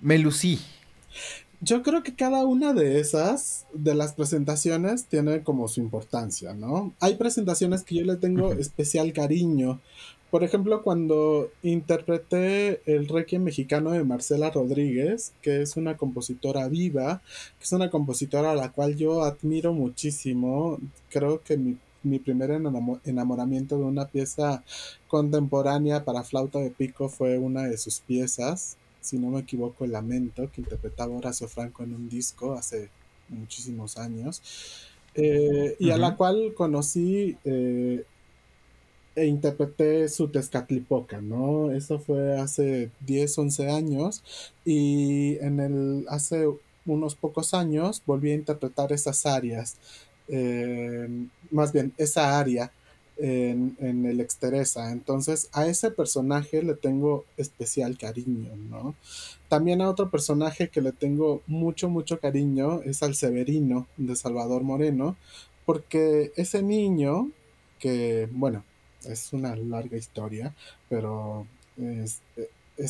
[0.00, 0.60] me lucí.
[1.60, 6.92] Yo creo que cada una de esas, de las presentaciones, tiene como su importancia, ¿no?
[7.00, 9.80] Hay presentaciones que yo le tengo especial cariño,
[10.30, 17.22] por ejemplo, cuando interpreté el Requiem mexicano de Marcela Rodríguez, que es una compositora viva,
[17.58, 22.50] que es una compositora a la cual yo admiro muchísimo, creo que mi, mi primer
[22.50, 24.62] enamoramiento de una pieza
[25.06, 29.92] contemporánea para flauta de pico fue una de sus piezas, si no me equivoco, El
[29.92, 32.90] Lamento, que interpretaba Horacio Franco en un disco hace
[33.30, 34.42] muchísimos años,
[35.14, 38.04] eh, y a la cual conocí eh,
[39.14, 41.72] e interpreté su Tezcatlipoca, ¿no?
[41.72, 44.22] Eso fue hace 10, 11 años
[44.64, 46.46] y en el, hace
[46.86, 49.76] unos pocos años volví a interpretar esas áreas,
[51.50, 52.70] más bien esa área
[53.16, 54.92] en, en, el Exteresa.
[54.92, 58.94] Entonces a ese personaje le tengo especial cariño, ¿no?
[59.48, 64.62] También a otro personaje que le tengo mucho, mucho cariño es al Severino de Salvador
[64.62, 65.16] Moreno,
[65.66, 67.30] porque ese niño
[67.78, 68.64] que, bueno,
[69.04, 70.54] es una larga historia,
[70.88, 72.20] pero es,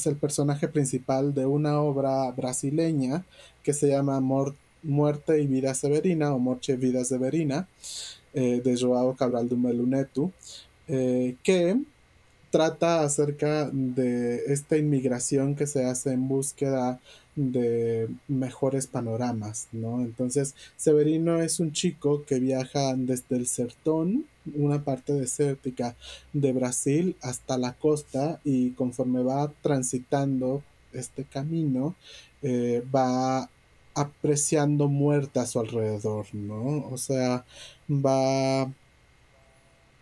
[0.06, 3.24] el personaje principal de una obra brasileña
[3.62, 4.20] que se llama
[4.82, 7.68] Muerte y Vida Severina o Morche Vida Severina
[8.34, 10.30] eh, de Joao Cabral de Melunetu,
[10.88, 11.78] eh, que
[12.50, 17.00] trata acerca de esta inmigración que se hace en búsqueda
[17.36, 20.00] de mejores panoramas, ¿no?
[20.00, 25.94] Entonces, Severino es un chico que viaja desde el Sertón, una parte desértica
[26.32, 31.94] de Brasil, hasta la costa y conforme va transitando este camino,
[32.42, 33.48] eh, va
[33.94, 36.88] apreciando muerte a su alrededor, ¿no?
[36.88, 37.44] O sea,
[37.88, 38.70] va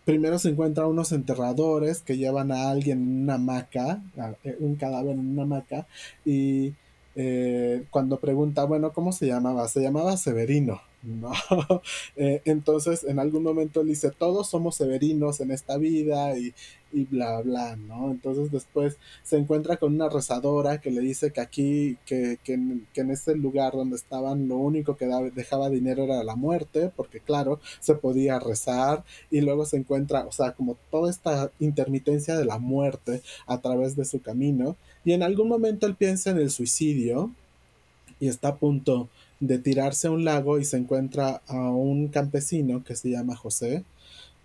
[0.07, 4.01] primero se encuentra unos enterradores que llevan a alguien en una hamaca,
[4.45, 5.85] eh, un cadáver en una hamaca,
[6.23, 6.73] y
[7.17, 9.67] eh, cuando pregunta, bueno, ¿cómo se llamaba?
[9.67, 10.79] Se llamaba Severino.
[11.03, 11.31] ¿No?
[12.15, 16.53] Eh, entonces, en algún momento él dice, todos somos severinos en esta vida y,
[16.91, 18.09] y, bla, bla, ¿no?
[18.09, 22.59] Entonces después se encuentra con una rezadora que le dice que aquí, que, que,
[22.93, 25.05] que en ese lugar donde estaban, lo único que
[25.35, 30.31] dejaba dinero era la muerte, porque claro, se podía rezar y luego se encuentra, o
[30.31, 35.23] sea, como toda esta intermitencia de la muerte a través de su camino y en
[35.23, 37.31] algún momento él piensa en el suicidio
[38.19, 42.83] y está a punto de tirarse a un lago y se encuentra a un campesino
[42.83, 43.83] que se llama José.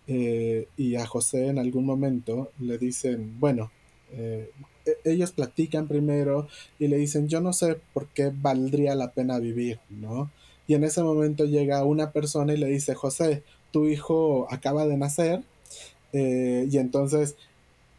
[0.08, 3.70] Eh, y a José en algún momento le dicen, bueno,
[4.12, 4.50] eh,
[4.84, 9.38] e-, ellos platican primero y le dicen, yo no sé por qué valdría la pena
[9.38, 10.30] vivir, ¿no?
[10.66, 14.96] Y en ese momento llega una persona y le dice, José, tu hijo acaba de
[14.96, 15.42] nacer.
[16.12, 17.36] Eh, y entonces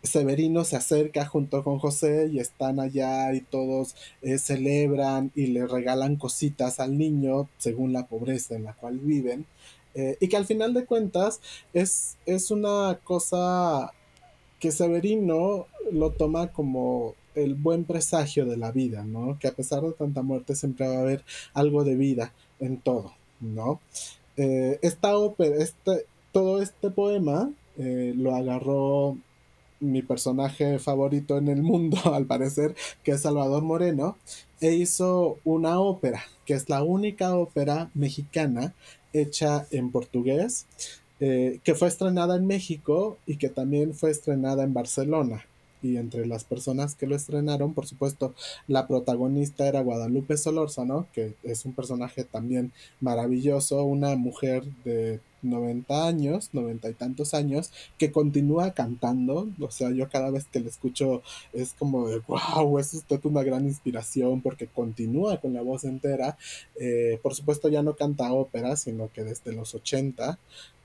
[0.04, 5.66] Severino se acerca junto con José y están allá y todos eh, celebran y le
[5.66, 9.46] regalan cositas al niño según la pobreza en la cual viven.
[9.96, 11.40] Eh, y que al final de cuentas
[11.74, 13.94] es, es una cosa
[14.60, 19.40] que Severino lo toma como el buen presagio de la vida, ¿no?
[19.40, 21.24] Que a pesar de tanta muerte siempre va a haber
[21.54, 23.80] algo de vida en todo, ¿no?
[24.36, 29.18] Eh, esta ópera, este, todo este poema lo agarró
[29.84, 34.18] mi personaje favorito en el mundo, al parecer, que es Salvador Moreno,
[34.62, 38.74] e hizo una ópera, que es la única ópera mexicana
[39.12, 40.66] hecha en portugués,
[41.20, 45.46] eh, que fue estrenada en México y que también fue estrenada en Barcelona.
[45.82, 48.34] Y entre las personas que lo estrenaron, por supuesto,
[48.68, 52.72] la protagonista era Guadalupe Solórzano, que es un personaje también
[53.02, 59.92] maravilloso, una mujer de 90 años, 90 y tantos años, que continúa cantando, o sea,
[59.92, 61.22] yo cada vez que la escucho
[61.54, 66.38] es como de, wow, es usted una gran inspiración porque continúa con la voz entera,
[66.80, 70.40] eh, por supuesto ya no canta ópera, sino que desde los 80,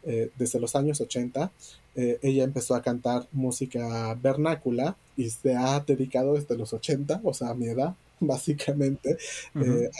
[0.04, 1.50] eh, desde los años 80,
[1.96, 7.34] eh, ella empezó a cantar música vernácula y se ha dedicado desde los 80, o
[7.34, 9.16] sea, a mi edad, básicamente,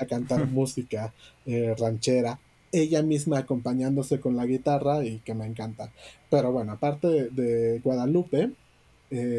[0.01, 1.13] a cantar música
[1.47, 2.39] ranchera,
[2.73, 5.93] ella misma acompañándose con la guitarra y que me encanta.
[6.31, 8.51] Pero bueno, aparte de, Guadalupe,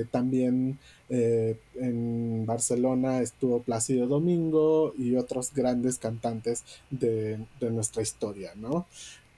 [0.10, 8.88] también en Barcelona estuvo Plácido Domingo y otros grandes cantantes de, de nuestra historia, ¿no?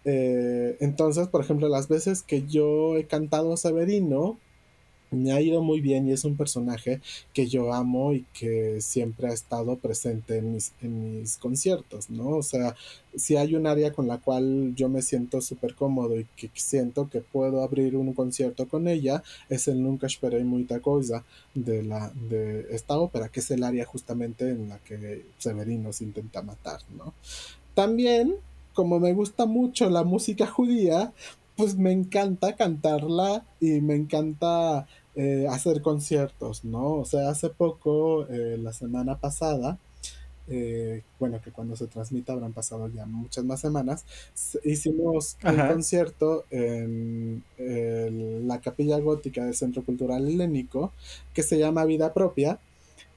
[0.04, 4.40] Eh, entonces, por ejemplo, las veces que yo he cantado Severino,
[5.12, 7.02] me ha ido muy bien y es un personaje
[7.34, 12.30] que yo amo y que siempre ha estado presente en mis, en mis conciertos, ¿no?
[12.30, 12.76] O sea,
[13.16, 17.10] si hay un área con la cual yo me siento súper cómodo y que siento
[17.10, 22.12] que puedo abrir un concierto con ella, es el Nunca esperé muita cosa de, la,
[22.30, 26.80] de esta ópera, que es el área justamente en la que Severino se intenta matar,
[26.96, 27.14] ¿no?
[27.74, 28.36] También
[28.74, 31.12] como me gusta mucho la música judía,
[31.56, 36.94] pues me encanta cantarla y me encanta eh, hacer conciertos, ¿no?
[36.96, 39.78] O sea, hace poco, eh, la semana pasada,
[40.48, 44.06] eh, bueno, que cuando se transmita habrán pasado ya muchas más semanas,
[44.64, 47.44] hicimos un concierto en
[48.48, 50.92] la capilla gótica del Centro Cultural Helénico
[51.34, 52.60] que se llama Vida Propia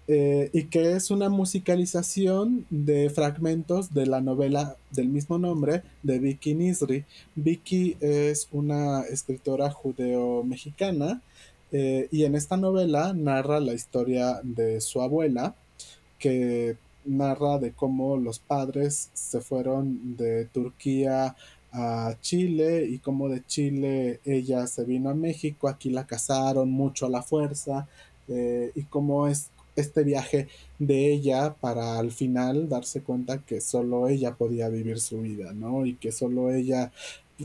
[0.06, 6.18] eh, y que es una musicalización de fragmentos de la novela del mismo nombre de
[6.18, 7.06] Vicky Nisri.
[7.34, 11.22] Vicky es una escritora judeo-mexicana
[11.76, 15.56] eh, y en esta novela narra la historia de su abuela,
[16.20, 21.34] que narra de cómo los padres se fueron de Turquía
[21.72, 27.06] a Chile y cómo de Chile ella se vino a México, aquí la casaron mucho
[27.06, 27.88] a la fuerza
[28.28, 30.46] eh, y cómo es este viaje
[30.78, 35.86] de ella para al final darse cuenta que solo ella podía vivir su vida, ¿no?
[35.86, 36.92] Y que solo ella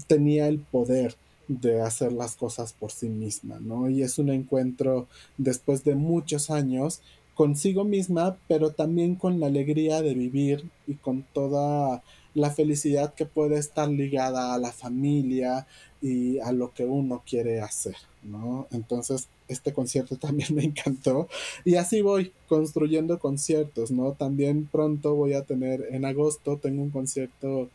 [0.06, 1.16] tenía el poder
[1.50, 3.90] de hacer las cosas por sí misma, ¿no?
[3.90, 7.02] Y es un encuentro después de muchos años
[7.36, 12.02] consigo misma, pero también con la alegría de vivir y con toda
[12.34, 15.68] la felicidad que puede estar ligada a la familia
[16.02, 18.68] y a lo que uno quiere hacer, ¿no?
[18.72, 21.28] Entonces, este concierto también me encantó.
[21.66, 24.14] Y así voy construyendo conciertos, ¿no?
[24.14, 27.70] También pronto voy a tener, en agosto tengo un concierto,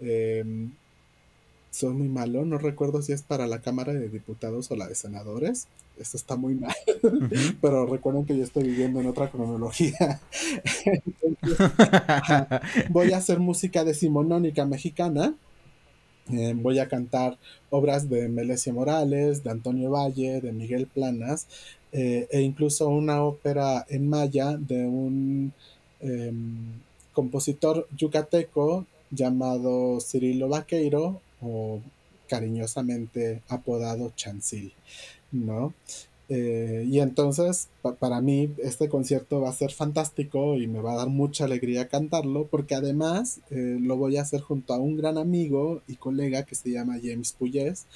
[0.00, 0.72] em,
[1.76, 4.94] soy muy malo, no recuerdo si es para la Cámara de Diputados o la de
[4.94, 5.68] Senadores.
[5.98, 6.74] Esto está muy mal,
[7.60, 10.20] pero recuerden que yo estoy viviendo en otra cronología.
[12.90, 15.34] voy a hacer música decimonónica mexicana
[16.32, 17.38] eh, voy a cantar
[17.70, 21.46] obras de Melesia Morales, de Antonio Valle, de Miguel Planas,
[21.92, 25.52] eh, e incluso una ópera en maya de un
[26.00, 26.80] em,
[27.12, 31.80] compositor yucateco llamado Cirilo Vaqueiro, o
[32.28, 34.72] cariñosamente apodado Chancil,
[35.32, 35.74] ¿no?
[36.28, 37.68] Eh, y entonces,
[38.00, 41.88] para mí, este concierto va a ser fantástico y me va a dar mucha alegría
[41.88, 46.44] cantarlo, porque además eh, lo voy a hacer junto a un gran amigo y colega
[46.44, 47.86] que se llama James Puyes,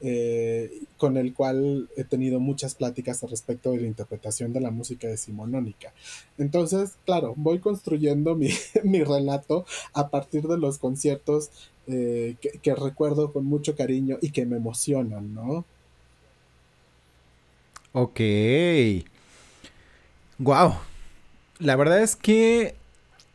[0.00, 4.70] eh, con el cual he tenido muchas pláticas al respecto de la interpretación de la
[4.70, 5.92] música decimonónica.
[6.38, 8.50] Entonces, claro, voy construyendo mi,
[8.84, 11.50] mi relato a partir de los conciertos
[11.86, 15.64] que, que recuerdo con mucho cariño y que me emocionan, ¿no?
[17.92, 18.20] Ok.
[20.38, 20.74] Wow.
[21.58, 22.76] La verdad es que,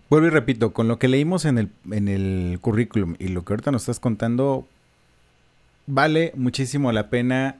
[0.09, 3.53] vuelvo y repito, con lo que leímos en el, en el currículum y lo que
[3.53, 4.65] ahorita nos estás contando,
[5.87, 7.57] vale muchísimo la pena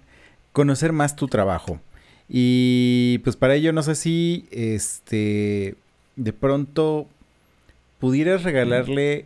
[0.51, 1.79] conocer más tu trabajo.
[2.29, 5.75] Y pues para ello no sé si este
[6.15, 7.07] de pronto
[7.99, 9.25] pudieras regalarle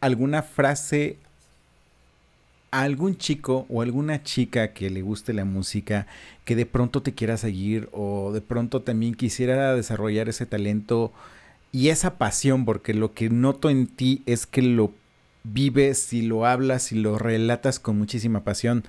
[0.00, 1.18] alguna frase
[2.70, 6.06] algún chico o alguna chica que le guste la música,
[6.44, 11.12] que de pronto te quiera seguir o de pronto también quisiera desarrollar ese talento
[11.72, 14.92] y esa pasión, porque lo que noto en ti es que lo
[15.52, 18.84] vives y lo hablas y lo relatas con muchísima pasión.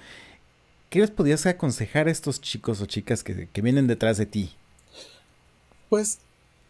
[0.90, 4.52] ¿qué les podías aconsejar a estos chicos o chicas que, que vienen detrás de ti?
[5.90, 6.20] Pues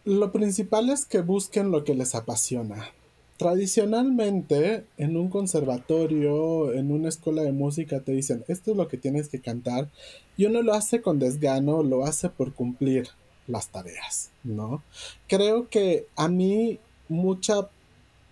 [0.05, 2.89] lo principal es que busquen lo que les apasiona.
[3.37, 8.97] Tradicionalmente, en un conservatorio, en una escuela de música, te dicen, esto es lo que
[8.97, 9.89] tienes que cantar,
[10.37, 13.09] y uno lo hace con desgano, lo hace por cumplir
[13.45, 14.81] las tareas, ¿no?
[15.27, 16.79] Creo que a mí
[17.09, 17.69] mucha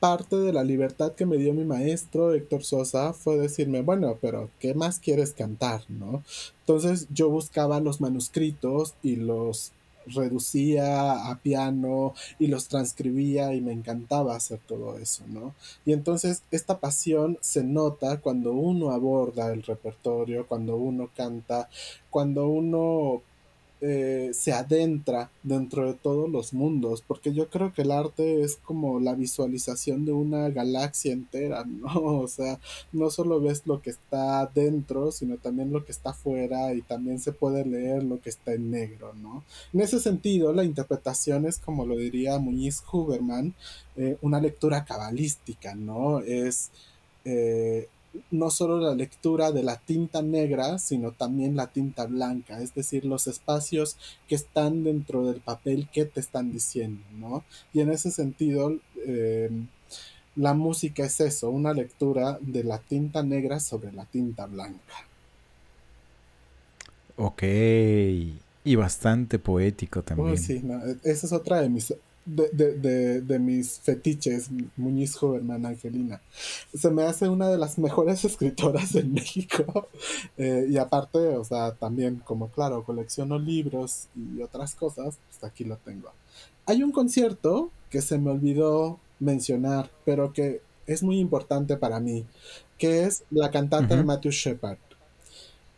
[0.08, 4.51] parte de la libertad que me dio mi maestro Héctor Sosa fue decirme, bueno, pero
[4.60, 6.24] ¿qué más quieres cantar, no?
[6.60, 9.72] Entonces yo buscaba los manuscritos y los
[10.06, 15.56] reducía a piano y los transcribía y me encantaba hacer todo eso, ¿no?
[15.88, 21.68] Y entonces esta pasión se nota cuando uno aborda el repertorio, cuando uno canta,
[22.12, 23.24] cuando uno
[23.82, 28.55] eh, se adentra dentro de todos los mundos, porque yo creo que el arte es
[28.55, 31.93] como la visualización de una galaxia entera, ¿no?
[31.93, 32.59] O sea,
[32.93, 37.19] no solo ves lo que está dentro, sino también lo que está afuera y también
[37.19, 39.43] se puede leer lo que está en negro, ¿no?
[39.73, 43.53] En ese sentido, la interpretación es, como lo diría Muñiz Huberman,
[43.97, 46.19] eh, una lectura cabalística, ¿no?
[46.21, 46.71] Es...
[47.26, 47.89] Eh,
[48.32, 53.05] no solo la lectura de la tinta negra, sino también la tinta blanca, es decir,
[53.05, 53.97] los espacios
[54.28, 57.43] que están dentro del papel que te están diciendo, ¿no?
[57.74, 59.49] Y en ese sentido, eh,
[60.36, 65.07] la música es eso, una lectura de la tinta negra sobre la tinta blanca.
[67.18, 70.38] Ok, y bastante poético también.
[70.38, 70.61] sí,
[71.03, 71.93] esa es otra de mis
[72.26, 76.21] de, de, mis fetiches, Muñiz Joverman Angelina.
[76.73, 79.88] Se me hace una de las mejores escritoras en México.
[80.38, 85.63] Eh, y aparte, o sea, también como claro, colecciono libros y otras cosas, pues aquí
[85.63, 86.11] lo tengo.
[86.65, 92.26] Hay un concierto que se me olvidó mencionar, pero que es muy importante para mí,
[92.78, 94.78] que es la cantante de Matthew Shepard.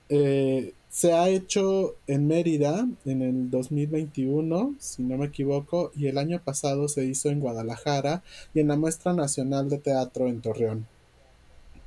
[0.09, 6.17] Eh, se ha hecho en Mérida en el 2021, si no me equivoco, y el
[6.17, 8.23] año pasado se hizo en Guadalajara
[8.55, 10.87] y en la Muestra Nacional de Teatro en Torreón.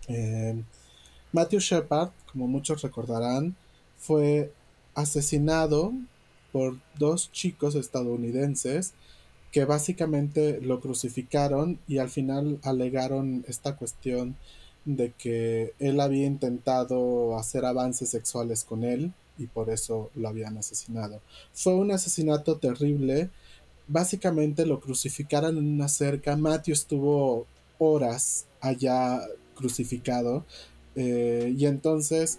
[0.06, 0.62] Eh,
[1.32, 3.56] Matthew Shepard, como muchos recordarán,
[3.98, 4.52] fue
[4.94, 5.92] asesinado
[6.52, 8.92] por dos chicos estadounidenses
[9.50, 14.36] que básicamente lo crucificaron y al final alegaron esta cuestión
[14.96, 20.58] de que él había intentado hacer avances sexuales con él y por eso lo habían
[20.58, 21.20] asesinado.
[21.52, 23.30] Fue un asesinato terrible.
[23.88, 26.36] Básicamente lo crucificaron en una cerca.
[26.36, 27.46] Matthew estuvo
[27.78, 29.20] horas allá
[29.54, 30.44] crucificado.
[30.94, 32.38] Eh, y entonces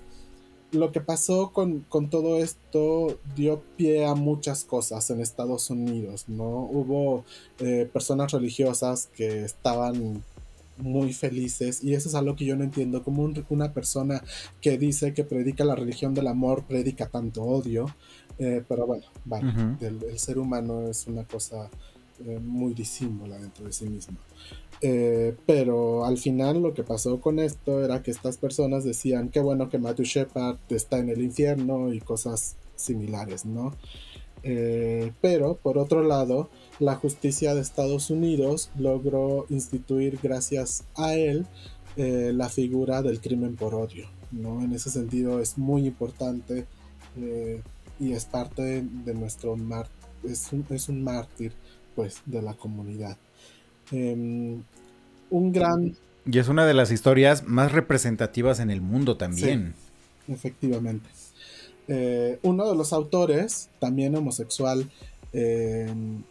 [0.71, 6.63] lo que pasó con, todo esto dio pie a muchas cosas en Estados Unidos, ¿no?
[6.71, 7.25] Hubo
[7.59, 10.23] eh, personas religiosas que estaban
[10.81, 14.23] muy felices y eso es algo que yo no entiendo, como una persona
[14.59, 17.85] que dice que predica la religión del amor, predica tanto odio,
[18.39, 21.69] eh, pero bueno, vale, el, ser humano es una cosa
[22.25, 24.17] eh, muy disímbola dentro de sí mismo.
[24.83, 29.39] Eh, pero al final lo que pasó con esto era que estas personas decían que
[29.39, 33.75] bueno que Matthew Shepard está en el infierno y cosas similares, ¿no?
[34.43, 41.45] Pero por otro lado, la justicia de Estados Unidos logró instituir gracias a él
[41.97, 44.07] eh, la figura del crimen por odio.
[44.31, 44.63] ¿no?
[44.63, 46.65] En ese sentido es muy importante
[47.17, 47.61] eh,
[47.99, 49.57] y es parte de nuestro
[50.23, 51.53] es un, es un mártir
[51.95, 53.17] pues de la comunidad.
[53.91, 54.63] Em,
[55.29, 55.95] un gran...
[56.25, 59.73] Y es una de las historias más representativas en el mundo también.
[60.27, 61.09] efectivamente.
[61.87, 64.89] Eh, uno de los autores, también homosexual,
[65.33, 66.23] em,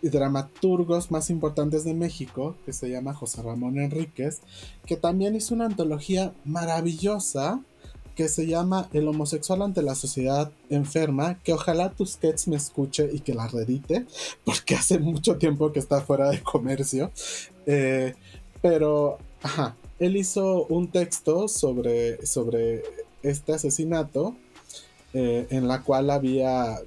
[0.00, 4.40] y dramaturgos más importantes de México, que se llama José Ramón Enríquez,
[4.86, 7.60] que también hizo una antología maravillosa
[8.18, 13.20] que se llama El homosexual ante la sociedad enferma, que ojalá Tusquets me escuche y
[13.20, 14.06] que la redite,
[14.44, 17.12] porque hace mucho tiempo que está fuera de comercio.
[17.66, 18.14] Eh,
[18.60, 22.82] pero, ajá, él hizo un texto sobre, sobre
[23.22, 24.34] este asesinato,
[25.20, 26.78] eh, en la cual había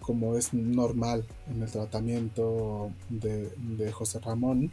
[0.00, 4.70] como es normal en el tratamiento de, José Ramón,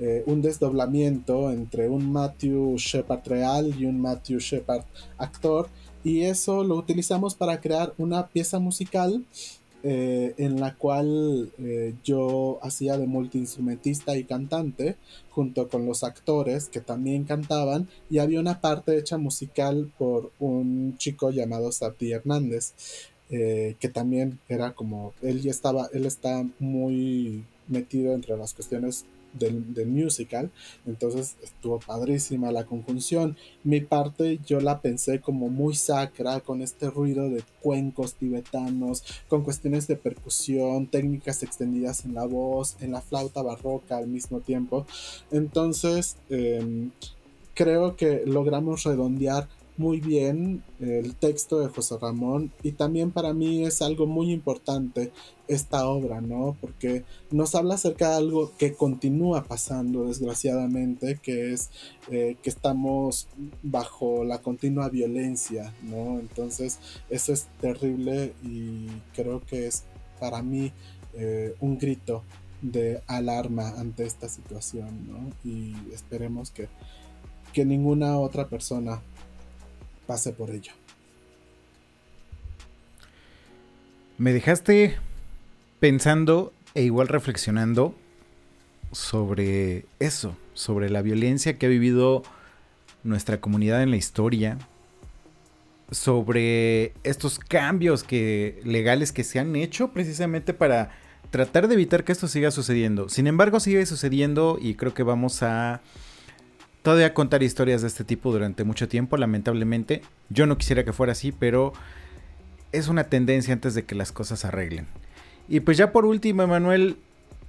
[0.00, 4.82] eh, un desdoblamiento entre un Matthew Shepard real y un Matthew Shepard
[5.16, 5.68] actor,
[6.02, 9.24] y eso lo utilizamos para crear una pieza musical
[9.86, 14.96] eh, en la cual eh, yo hacía de multiinstrumentista y cantante
[15.28, 20.96] junto con los actores que también cantaban y había una parte hecha musical por un
[20.96, 22.72] chico llamado Sati Hernández.
[23.30, 29.06] Eh, que también era como, él ya estaba, él está muy metido entre las cuestiones
[29.38, 30.50] del, musical.
[30.86, 33.36] Entonces estuvo padrísima la conjunción.
[33.62, 39.42] Mi parte yo la pensé como muy sacra, con este ruido de cuencos tibetanos, con
[39.42, 44.86] cuestiones de percusión, técnicas extendidas en la voz, en la flauta barroca al mismo tiempo.
[45.30, 46.90] Entonces em,
[47.54, 53.64] creo que logramos redondear muy bien el texto de José Ramón y también para mí
[53.64, 55.12] es algo muy importante
[55.48, 56.56] esta obra, ¿no?
[56.60, 61.70] Porque nos habla acerca de algo que continúa pasando desgraciadamente, que es
[62.10, 63.28] eh, que estamos
[63.62, 66.20] bajo la continua violencia, ¿no?
[66.20, 66.78] Entonces
[67.10, 69.84] eso es terrible y creo que es
[70.20, 70.72] para mí
[71.14, 72.22] eh, un grito
[72.62, 75.30] de alarma ante esta situación, ¿no?
[75.44, 76.68] Y esperemos que,
[77.52, 79.02] que ninguna otra persona
[80.06, 80.72] pase por ello.
[84.16, 84.96] Me dejaste
[85.80, 87.94] pensando e igual reflexionando
[88.92, 92.22] sobre eso, sobre la violencia que ha vivido
[93.02, 94.58] nuestra comunidad en la historia,
[95.90, 100.92] sobre estos cambios legales que se han hecho precisamente para
[101.30, 103.08] tratar de evitar que esto siga sucediendo.
[103.08, 105.82] Sin embargo, sigue sucediendo y creo que vamos a
[106.84, 110.02] todavía contar historias de este tipo durante mucho tiempo, lamentablemente.
[110.28, 111.72] Yo no quisiera que fuera así, pero
[112.72, 114.86] es una tendencia antes de que las cosas se arreglen.
[115.48, 116.98] Y pues ya por último, Emanuel,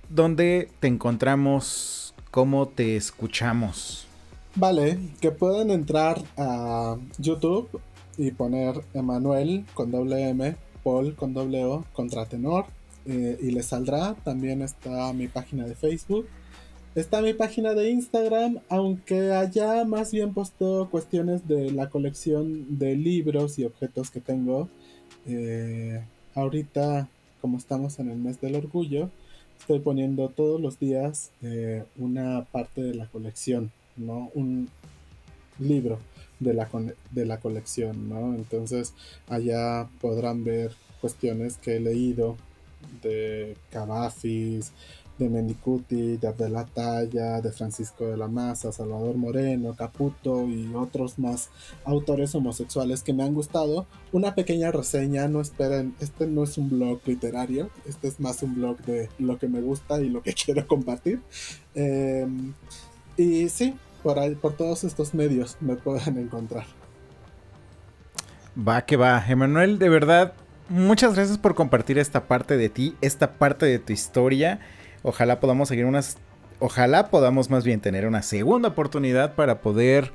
[0.08, 2.16] ¿dónde te encontramos?
[2.32, 4.08] ¿Cómo te escuchamos?
[4.56, 7.82] Vale, que pueden entrar a YouTube
[8.18, 12.68] y poner Emanuel con doble M, Paul con doble O, contratenor,
[13.06, 14.16] eh, y les saldrá.
[14.24, 16.26] También está mi página de Facebook
[16.96, 22.96] Está mi página de Instagram, aunque allá más bien posteo cuestiones de la colección de
[22.96, 24.70] libros y objetos que tengo.
[25.28, 26.02] Eh,
[26.36, 27.10] ahorita,
[27.42, 29.10] como estamos en el mes del orgullo,
[29.60, 34.32] estoy poniendo todos los días eh, una parte de la colección, ¿no?
[34.34, 34.70] Un
[35.60, 36.00] libro
[36.40, 36.70] de la,
[37.12, 38.36] de la colección, ¿no?
[38.36, 38.94] Entonces
[39.28, 40.72] allá podrán ver
[41.02, 42.38] cuestiones que he leído
[43.04, 44.72] de Cavafis,
[45.18, 51.18] de Mendicuti, de Abdela Talla, de Francisco de la Maza, Salvador Moreno, Caputo y otros
[51.20, 51.50] más
[51.86, 53.86] autores homosexuales que me han gustado.
[54.12, 58.56] Una pequeña reseña, no esperen, este no es un blog literario, este es más un
[58.56, 61.22] blog de lo que me gusta y lo que quiero compartir.
[61.74, 62.54] Em,
[63.18, 66.66] y sí, por, ahí, por todos estos medios me pueden encontrar.
[68.58, 70.34] Va que va, Emanuel, de verdad,
[70.70, 74.60] muchas gracias por compartir esta parte de ti, esta parte de tu historia.
[75.06, 76.18] Ojalá podamos seguir unas.
[76.60, 80.12] Ojalá podamos más bien tener una segunda oportunidad para poder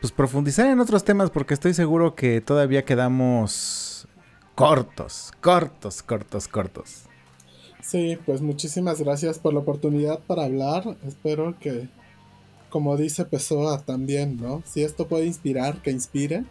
[0.00, 4.08] pues, profundizar en otros temas, porque estoy seguro que todavía quedamos
[4.54, 7.02] cortos, cortos, cortos, cortos.
[7.82, 10.96] Sí, pues muchísimas gracias por la oportunidad para hablar.
[11.06, 11.90] Espero que,
[12.70, 14.62] como dice Pessoa también, ¿no?
[14.64, 16.44] Si esto puede inspirar, que inspire.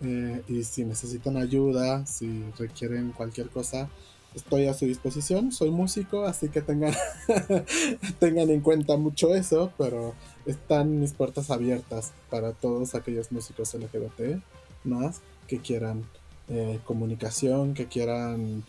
[0.00, 3.88] Eh, y si necesitan ayuda, si requieren cualquier cosa,
[4.34, 5.52] estoy a su disposición.
[5.52, 6.94] Soy músico, así que tengan,
[8.18, 10.14] tengan en cuenta mucho eso, pero
[10.46, 14.40] están mis puertas abiertas para todos aquellos músicos LGBT
[14.84, 16.04] más que quieran
[16.48, 18.64] eh, comunicación, que quieran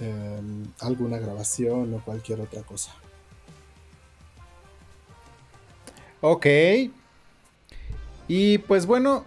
[0.00, 2.92] em, alguna grabación o cualquier otra cosa.
[6.20, 6.46] Ok.
[8.28, 9.24] Y pues bueno,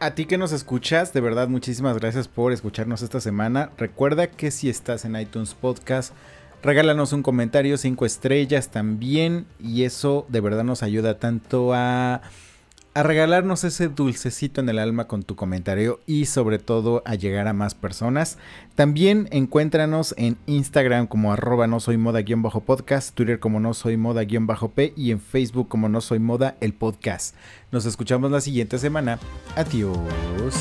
[0.00, 3.70] a ti que nos escuchas, de verdad muchísimas gracias por escucharnos esta semana.
[3.76, 6.14] Recuerda que si estás en iTunes Podcast,
[6.62, 9.44] regálanos un comentario, cinco estrellas también.
[9.58, 12.22] Y eso de verdad nos ayuda tanto a
[12.94, 17.46] a regalarnos ese dulcecito en el alma con tu comentario y sobre todo a llegar
[17.46, 18.38] a más personas.
[18.74, 25.12] También encuéntranos en Instagram como arroba no soy moda-podcast, Twitter como no soy moda-p y
[25.12, 27.36] en Facebook como no soy moda el podcast.
[27.70, 29.18] Nos escuchamos la siguiente semana.
[29.56, 30.54] Adiós.